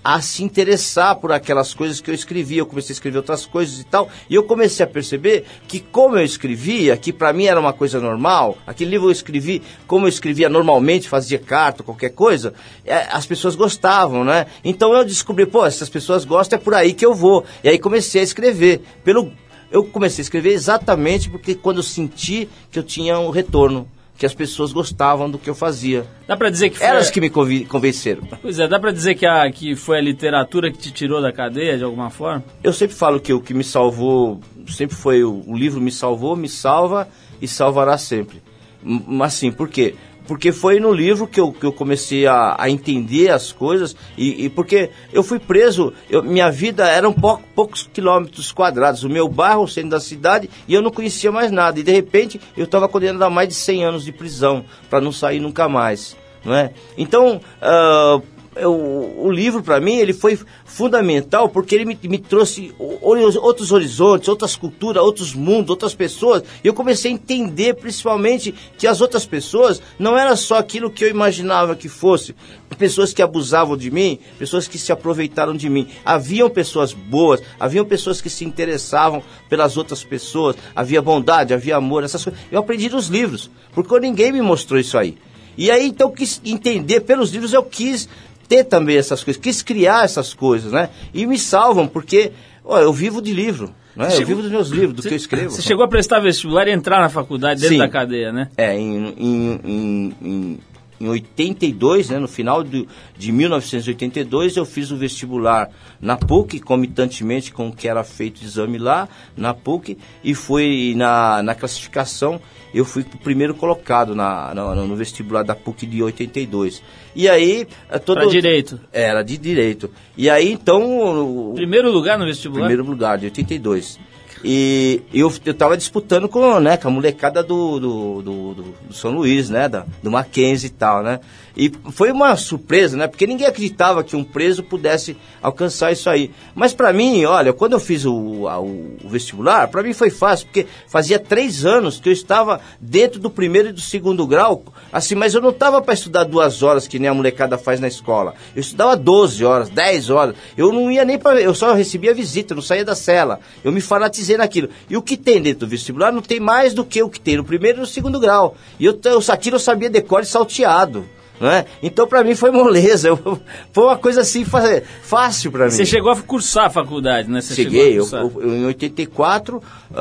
[0.03, 2.59] a se interessar por aquelas coisas que eu escrevia.
[2.59, 6.15] Eu comecei a escrever outras coisas e tal, e eu comecei a perceber que como
[6.15, 10.09] eu escrevia, que para mim era uma coisa normal, aquele livro eu escrevi como eu
[10.09, 12.53] escrevia normalmente, fazia carta, qualquer coisa,
[12.85, 14.45] é, as pessoas gostavam, né?
[14.63, 17.43] Então eu descobri, pô, se as pessoas gostam é por aí que eu vou.
[17.63, 19.31] E aí comecei a escrever pelo
[19.71, 24.25] eu comecei a escrever exatamente porque quando eu senti que eu tinha um retorno, que
[24.25, 26.05] as pessoas gostavam do que eu fazia.
[26.27, 26.87] Dá pra dizer que foi...
[26.87, 28.23] Elas que me convenceram.
[28.41, 31.31] Pois é, dá pra dizer que, a, que foi a literatura que te tirou da
[31.31, 32.43] cadeia, de alguma forma?
[32.63, 36.35] Eu sempre falo que o que me salvou, sempre foi o, o livro me salvou,
[36.35, 37.07] me salva
[37.41, 38.41] e salvará sempre.
[38.81, 39.95] Mas assim, por quê?
[40.27, 44.45] Porque foi no livro que eu, que eu comecei a, a entender as coisas e,
[44.45, 49.27] e porque eu fui preso, eu- minha vida eram pou, poucos quilômetros quadrados, o meu
[49.27, 51.79] bairro, o centro da cidade, e eu não conhecia mais nada.
[51.79, 55.11] E de repente eu estava condenado a mais de 100 anos de prisão para não
[55.11, 56.15] sair nunca mais.
[56.43, 56.71] Não é?
[56.97, 58.19] Então, ah,
[58.55, 64.27] eu- o livro para mim ele foi fundamental porque ele me, me trouxe outros horizontes,
[64.27, 66.43] outras culturas, outros mundos, outras pessoas.
[66.63, 71.03] E eu comecei a entender principalmente que as outras pessoas não era só aquilo que
[71.03, 72.35] eu imaginava que fosse.
[72.77, 75.87] Pessoas que abusavam de mim, pessoas que se aproveitaram de mim.
[76.03, 82.03] Haviam pessoas boas, haviam pessoas que se interessavam pelas outras pessoas, havia bondade, havia amor,
[82.03, 82.41] essas coisas.
[82.51, 85.17] Eu aprendi nos livros, porque ninguém me mostrou isso aí.
[85.57, 88.09] E aí então quis entender pelos livros, eu quis
[88.47, 90.89] ter também essas coisas, quis criar essas coisas, né?
[91.13, 92.31] E me salvam, porque
[92.67, 94.07] Ó, eu vivo de livro, né?
[94.07, 95.51] Eu chegou- vivo dos meus livros, do que eu escrevo.
[95.51, 97.79] Você chegou a prestar vestibular e entrar na faculdade dentro Sim.
[97.79, 98.49] da cadeia, né?
[98.57, 100.59] É, em, em, em,
[100.99, 102.87] em, em 82, né, no final do,
[103.17, 105.69] de 1982, eu fiz o vestibular
[106.01, 110.93] na PUC, comitantemente com o que era feito o exame lá, na PUC, e foi
[110.95, 112.39] na, na classificação,
[112.73, 116.81] eu fui o primeiro colocado na, na- no vestibular da PUC de 82.
[117.15, 117.67] E aí...
[117.89, 118.79] eh, Todo, Pra direito.
[118.91, 119.89] Era, de direito.
[120.17, 121.51] E aí, então...
[121.51, 122.65] o- Primeiro lugar no vestibular?
[122.67, 123.97] Primeiro lugar, de 82.
[124.43, 129.11] E eu, eu tava disputando com, né, com a molecada do, do, do, do- São
[129.11, 129.67] Luís, né?
[129.67, 131.19] Da, do Mackenzie e tal, né?
[131.57, 133.07] E foi uma surpresa, né?
[133.07, 136.29] Porque ninguém acreditava que um preso pudesse alcançar isso aí.
[136.53, 140.47] Mas pra mim, olha, quando eu fiz o, a- o, vestibular, pra mim foi fácil,
[140.47, 145.15] porque fazia três anos que eu estava dentro do primeiro e do segundo grau, assim,
[145.15, 148.33] mas eu não tava para estudar duas horas, que nem a molecada faz na escola.
[148.53, 150.35] Eu estudava 12 horas, 10 horas.
[150.57, 151.39] Eu não ia nem para.
[151.39, 153.39] Eu só recebia visita, não saía da cela.
[153.63, 153.79] Eu me
[154.25, 154.69] fanatizei naquilo.
[154.89, 157.37] E o que tem dentro do vestibular não tem mais do que o que tem
[157.37, 158.55] no primeiro e no segundo grau.
[158.79, 161.05] E eu, eu aquilo eu sabia decore salteado.
[161.39, 161.65] Né?
[161.83, 163.09] Então, pra mim, foi moleza.
[163.25, 163.41] Eu-
[163.73, 165.71] foi uma coisa assim fácil pra mim.
[165.71, 167.41] Você chegou a cursar a faculdade, né?
[167.41, 169.61] Você Cheguei, eu, a eu- em 84,
[169.93, 169.97] ah,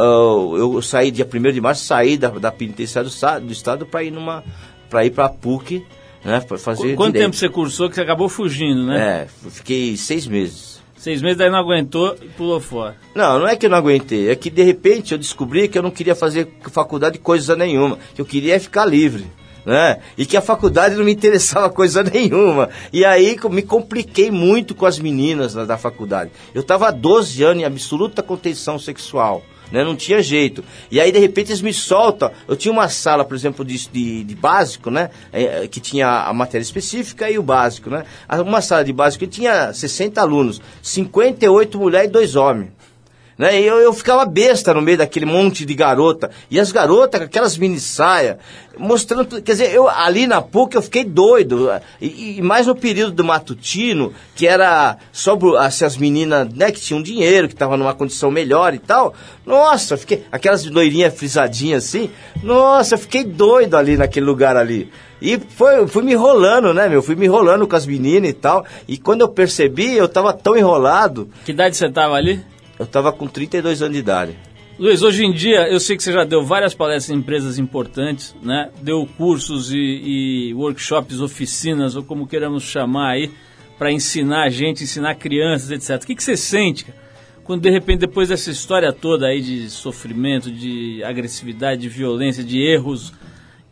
[0.56, 4.12] eu saí dia 1 de março, saí da, da penitenciária do, do estado para ir
[4.12, 4.44] numa
[4.88, 5.84] para ir para PUC,
[6.24, 7.24] né, para fazer Qu- Quanto direito.
[7.32, 9.26] tempo você cursou que você acabou fugindo, né?
[9.26, 10.73] É, fiquei seis meses.
[11.05, 12.96] Seis meses, daí não aguentou e pulou fora.
[13.14, 15.82] Não, não é que eu não aguentei, é que de repente eu descobri que eu
[15.82, 19.26] não queria fazer faculdade coisa nenhuma, que eu queria ficar livre.
[19.66, 19.98] Né?
[20.16, 22.70] E que a faculdade não me interessava coisa nenhuma.
[22.90, 26.30] E aí me compliquei muito com as meninas da, da faculdade.
[26.55, 29.42] Eu estava há 12 anos em absoluta contenção sexual.
[29.72, 29.84] Né?
[29.84, 30.64] Não tinha jeito.
[30.90, 32.30] E aí, de repente, eles me soltam.
[32.46, 35.10] Eu tinha uma sala, por exemplo, de, de, de básico, né?
[35.32, 38.04] É, que tinha a matéria específica e o básico, né?
[38.44, 42.70] Uma sala de básico que tinha 60 alunos, 58 mulheres e dois homens.
[43.37, 43.61] Né?
[43.61, 46.30] E eu, eu ficava besta no meio daquele monte de garota.
[46.51, 48.39] E as garotas com aquelas mini saia,
[48.78, 49.43] mostrando tudo.
[49.43, 51.70] Quer dizer, eu ali na PUC eu fiquei doido.
[52.01, 56.80] E, e mais no período do matutino, que era só assim, as meninas né, que
[56.80, 59.14] tinham dinheiro, que estavam numa condição melhor e tal.
[59.45, 60.24] Nossa, fiquei.
[60.30, 62.11] Aquelas loirinhas frisadinhas assim.
[62.43, 64.91] Nossa, eu fiquei doido ali naquele lugar ali.
[65.20, 67.03] E foi, fui me enrolando, né, meu?
[67.03, 68.66] Fui me enrolando com as meninas e tal.
[68.87, 71.30] E quando eu percebi, eu tava tão enrolado.
[71.45, 72.45] Que idade você estava ali?
[72.78, 74.36] Eu tava com 32 anos de idade.
[74.78, 78.34] Luiz, hoje em dia, eu sei que você já deu várias palestras em empresas importantes,
[78.42, 78.70] né?
[78.82, 83.30] Deu cursos e, e workshops, oficinas, ou como queiramos chamar aí,
[83.78, 86.02] para ensinar a gente, ensinar crianças, etc.
[86.02, 86.98] O que, que você sente cara,
[87.44, 92.58] quando, de repente, depois dessa história toda aí de sofrimento, de agressividade, de violência, de
[92.58, 93.12] erros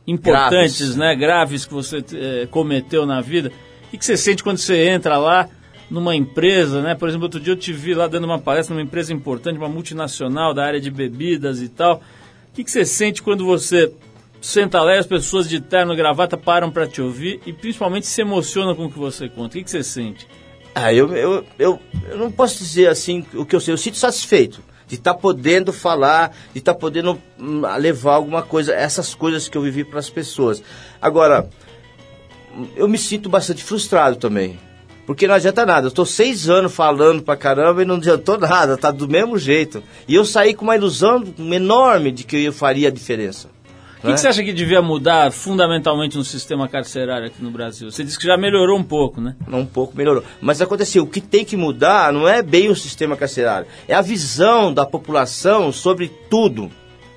[0.07, 0.97] importantes, Graves.
[0.97, 1.17] né?
[1.17, 3.51] Graves que você eh, cometeu na vida,
[3.87, 5.49] o que, que você sente quando você entra lá
[5.93, 6.95] numa empresa, né?
[6.95, 9.69] Por exemplo, outro dia eu te vi lá dando uma palestra numa empresa importante, uma
[9.69, 11.97] multinacional da área de bebidas e tal.
[11.97, 13.93] O que, que você sente quando você
[14.41, 18.23] senta lá e as pessoas de terno gravata param para te ouvir e principalmente se
[18.23, 19.49] emocionam com o que você conta?
[19.49, 20.27] O que, que você sente?
[20.75, 21.79] Ah, eu, eu, eu,
[22.09, 23.75] eu não posso dizer assim o que eu sei.
[23.75, 29.15] Eu sinto satisfeito de estar podendo falar, de estar podendo hum, levar alguma coisa, essas
[29.15, 30.63] coisas que eu vivi para as pessoas.
[31.03, 31.51] Agora,
[32.75, 34.59] eu me sinto bastante frustrado também.
[35.07, 35.87] Porque não adianta nada.
[35.87, 38.77] Eu estou seis anos falando pra caramba e não adiantou nada.
[38.77, 39.83] Tá do mesmo jeito.
[40.07, 43.49] E eu saí com uma ilusão enorme de que eu faria a diferença.
[44.03, 47.89] O que, que você acha que devia mudar fundamentalmente no sistema carcerário aqui no Brasil?
[47.89, 49.37] Você disse que já melhorou um pouco, né?
[49.47, 50.25] um pouco melhorou.
[50.41, 54.03] Mas aconteceu, o que tem que mudar não é bem o sistema carcerário, é a
[54.03, 56.69] visão da população sobre tudo.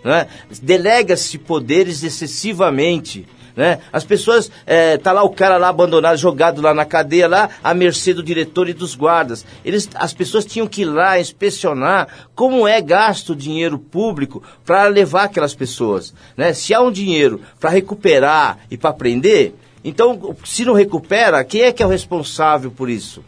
[0.03, 0.27] Né?
[0.61, 3.25] Delega-se poderes excessivamente.
[3.55, 3.79] Né?
[3.91, 7.73] As pessoas, é, tá lá o cara lá abandonado, jogado lá na cadeia, lá à
[7.73, 9.45] mercê do diretor e dos guardas.
[9.63, 14.87] Eles, as pessoas tinham que ir lá inspecionar como é gasto o dinheiro público para
[14.87, 16.13] levar aquelas pessoas.
[16.35, 16.53] Né?
[16.53, 19.53] Se há um dinheiro para recuperar e para prender,
[19.83, 23.23] então, se não recupera, quem é que é o responsável por isso?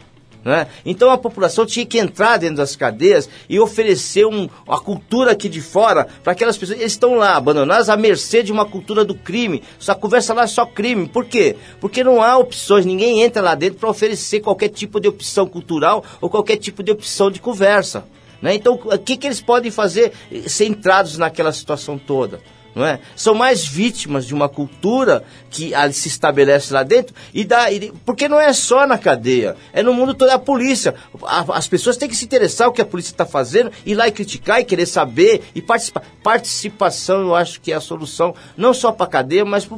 [0.48, 0.66] Né?
[0.86, 5.46] Então a população tinha que entrar dentro das cadeias e oferecer um, a cultura aqui
[5.46, 6.80] de fora para aquelas pessoas.
[6.80, 9.62] Eles estão lá abandonadas à mercê de uma cultura do crime.
[9.78, 11.06] Só conversa lá é só crime.
[11.06, 11.54] Por quê?
[11.82, 12.86] Porque não há opções.
[12.86, 16.92] Ninguém entra lá dentro para oferecer qualquer tipo de opção cultural ou qualquer tipo de
[16.92, 18.06] opção de conversa.
[18.40, 18.54] Né?
[18.54, 20.14] Então, o que, que eles podem fazer
[20.46, 22.40] centrados naquela situação toda?
[22.74, 23.00] Não é?
[23.16, 28.28] São mais vítimas de uma cultura que se estabelece lá dentro e dá, e- porque
[28.28, 30.94] não é só na cadeia, é no mundo todo é a polícia.
[31.22, 34.06] A- as pessoas têm que se interessar o que a polícia está fazendo, ir lá
[34.06, 36.02] e criticar e querer saber e participar.
[36.22, 39.68] Participação, eu acho que é a solução, não só para a cadeia, mas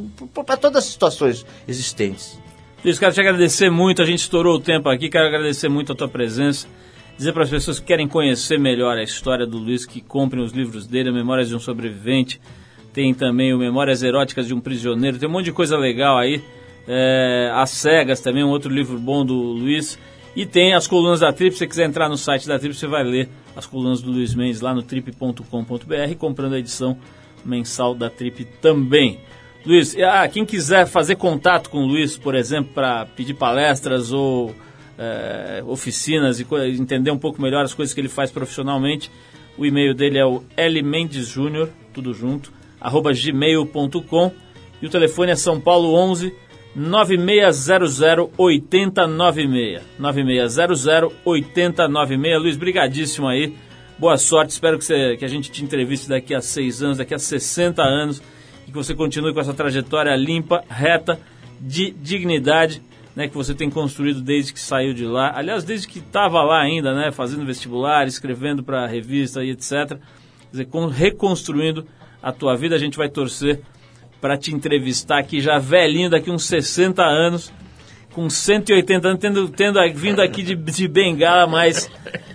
[0.45, 2.39] para todas as situações existentes.
[2.85, 4.03] Luiz, quero te agradecer muito.
[4.03, 5.09] A gente estourou o tempo aqui.
[5.09, 6.67] Quero agradecer muito a tua presença.
[7.17, 10.53] Dizer para as pessoas que querem conhecer melhor a história do Luiz que comprem os
[10.53, 12.41] livros dele, Memórias de um Sobrevivente.
[12.93, 15.19] Tem também o Memórias Eróticas de um Prisioneiro.
[15.19, 16.43] Tem um monte de coisa legal aí.
[16.89, 19.99] É, As Cegas também, um outro livro bom do Luiz.
[20.35, 21.53] E tem as colunas da Trip.
[21.53, 24.35] Se você quiser entrar no site da Trip, você vai ler as colunas do Luiz
[24.35, 26.97] Mendes lá no trip.com.br, comprando a edição
[27.45, 29.21] mensal da Trip também.
[29.65, 34.55] Luiz, ah, quem quiser fazer contato com o Luiz, por exemplo, para pedir palestras ou
[34.99, 36.47] é, oficinas e
[36.79, 39.11] entender um pouco melhor as coisas que ele faz profissionalmente,
[39.59, 44.33] o e-mail dele é o lmendesjunior, tudo junto, arroba gmail.com
[44.81, 46.33] e o telefone é São Paulo 11
[46.75, 49.83] 9600 8096.
[49.99, 52.43] 9600 8096.
[52.43, 53.55] Luiz, brigadíssimo aí.
[53.99, 54.51] Boa sorte.
[54.51, 57.83] Espero que, você, que a gente te entreviste daqui a seis anos, daqui a 60
[57.83, 58.23] anos
[58.67, 61.21] e que você continue com essa trajetória limpa, reta,
[61.61, 62.81] de dignidade,
[63.15, 65.33] né, que você tem construído desde que saiu de lá.
[65.35, 69.71] Aliás, desde que estava lá ainda, né, fazendo vestibular, escrevendo para revista e etc.
[69.71, 69.99] Quer
[70.53, 71.85] dizer, con- reconstruindo
[72.23, 72.75] a tua vida.
[72.75, 73.61] A gente vai torcer
[74.21, 77.53] para te entrevistar aqui já velhinho, daqui uns 60 anos,
[78.13, 81.91] com 180 anos, tendo, tendo vindo aqui de, de bengala mais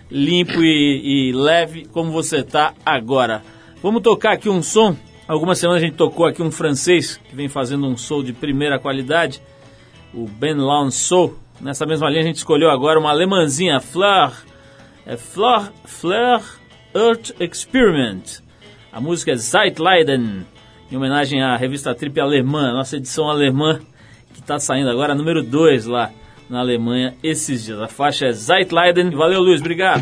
[0.10, 3.44] limpo e, e leve como você tá agora.
[3.82, 4.96] Vamos tocar aqui um som.
[5.28, 8.80] Algumas semanas a gente tocou aqui um francês que vem fazendo um soul de primeira
[8.80, 9.42] qualidade,
[10.14, 11.36] o Ben Lawn Soul.
[11.60, 14.34] Nessa mesma linha a gente escolheu agora uma alemãzinha, Fleur,
[15.06, 16.42] é Fleur, Fleur
[16.94, 18.45] Earth Experiment.
[18.96, 20.46] A música é Zeitleiden,
[20.90, 23.82] em homenagem à revista Trip alemã, nossa edição alemã,
[24.34, 26.12] que está saindo agora, número 2 lá
[26.50, 27.82] na Alemanha esses dias.
[27.82, 29.10] A faixa é Zeitleiden.
[29.10, 30.02] Valeu, Luiz, obrigado.